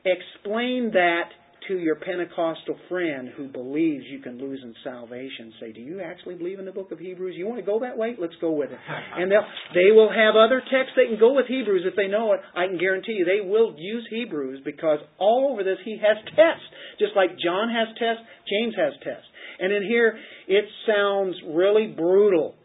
[0.05, 1.29] explain that
[1.67, 5.53] to your Pentecostal friend who believes you can lose in salvation.
[5.59, 7.35] Say, do you actually believe in the book of Hebrews?
[7.37, 8.15] You want to go that way?
[8.19, 8.79] Let's go with it.
[9.15, 12.33] And they'll, they will have other texts they can go with Hebrews if they know
[12.33, 12.39] it.
[12.55, 16.65] I can guarantee you they will use Hebrews because all over this he has tests.
[16.97, 19.27] Just like John has tests, James has tests.
[19.59, 22.55] And in here, it sounds really brutal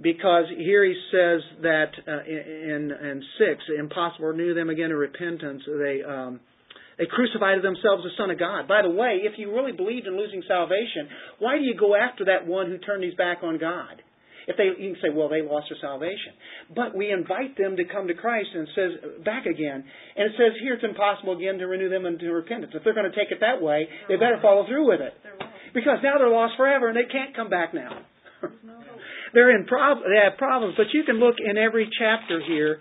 [0.00, 5.62] because here he says that uh, in, in six, impossible renew them again to repentance.
[5.66, 6.40] They um,
[6.98, 8.68] they crucified themselves the Son of God.
[8.68, 12.26] By the way, if you really believed in losing salvation, why do you go after
[12.26, 14.02] that one who turned his back on God?
[14.46, 16.36] If they, you can say, well, they lost their salvation.
[16.76, 18.92] But we invite them to come to Christ and it says
[19.24, 19.82] back again.
[19.82, 22.72] And it says here it's impossible again to renew them into repentance.
[22.74, 25.14] If they're going to take it that way, they better follow through with it.
[25.72, 28.04] Because now they're lost forever and they can't come back now.
[29.34, 30.74] they're in prob- they have problems.
[30.76, 32.78] But you can look in every chapter here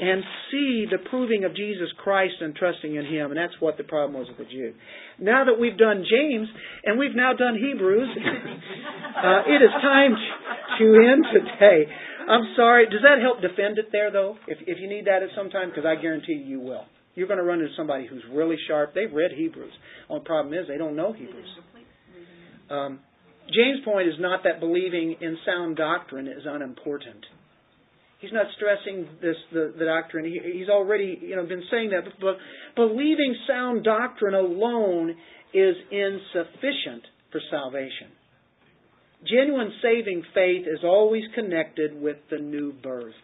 [0.00, 3.30] and see the proving of Jesus Christ and trusting in Him.
[3.30, 4.72] And that's what the problem was with the Jew.
[5.18, 6.48] Now that we've done James
[6.84, 10.16] and we've now done Hebrews, uh, it is time
[10.78, 11.84] to end today.
[12.28, 12.86] I'm sorry.
[12.86, 14.36] Does that help defend it there, though?
[14.48, 16.84] If, if you need that at some time, because I guarantee you, will.
[17.14, 18.94] You're going to run into somebody who's really sharp.
[18.94, 19.72] They've read Hebrews.
[20.08, 21.48] Only problem is they don't know Hebrews.
[22.70, 23.00] Um,
[23.52, 27.26] James' point is not that believing in sound doctrine is unimportant.
[28.20, 30.26] He's not stressing this the, the doctrine.
[30.26, 32.04] He, he's already you know been saying that.
[32.20, 32.36] But
[32.76, 35.16] believing sound doctrine alone
[35.54, 38.08] is insufficient for salvation.
[39.26, 43.14] Genuine saving faith is always connected with the new birth.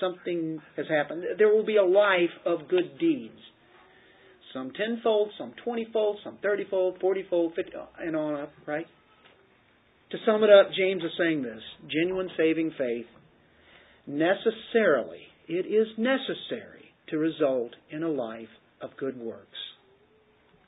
[0.00, 1.24] Something has happened.
[1.38, 3.38] There will be a life of good deeds.
[4.52, 8.86] Some tenfold, some twentyfold, some thirtyfold, fortyfold, fifty, and on up, right?
[10.10, 13.06] To sum it up, James is saying this genuine saving faith
[14.06, 18.48] necessarily, it is necessary to result in a life
[18.80, 19.48] of good works.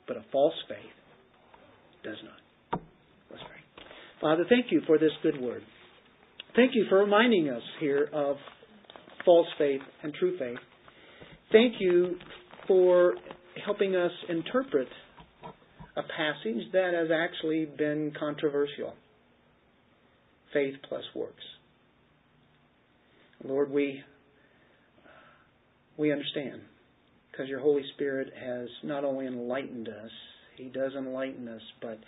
[0.07, 0.77] But a false faith
[2.03, 2.81] does not.
[3.31, 3.85] Let's pray.
[4.21, 5.63] Father, thank you for this good word.
[6.55, 8.37] Thank you for reminding us here of
[9.25, 10.59] false faith and true faith.
[11.51, 12.15] Thank you
[12.67, 13.15] for
[13.63, 14.87] helping us interpret
[15.97, 18.93] a passage that has actually been controversial
[20.53, 21.43] faith plus works.
[23.43, 24.01] Lord, we
[25.97, 26.61] we understand
[27.31, 30.11] because your Holy Spirit has not only enlightened us,
[30.57, 31.99] He does enlighten us, but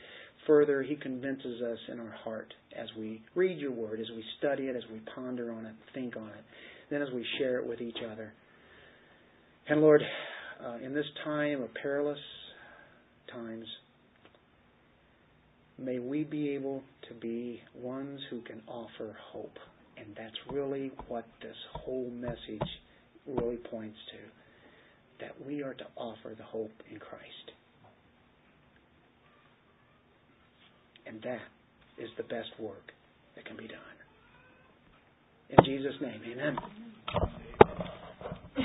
[0.46, 4.64] further He convinces us in our heart as we read your Word, as we study
[4.64, 6.44] it, as we ponder on it, think on it,
[6.90, 8.34] then as we share it with each other.
[9.70, 10.02] And Lord,
[10.66, 12.20] uh, in this time of perilous
[13.32, 13.66] times,
[15.78, 19.58] may we be able to be ones who can offer hope.
[20.00, 22.68] And that's really what this whole message
[23.26, 27.52] really points to that we are to offer the hope in Christ.
[31.06, 31.42] And that
[31.98, 32.92] is the best work
[33.36, 33.80] that can be done.
[35.50, 36.58] In Jesus' name, amen.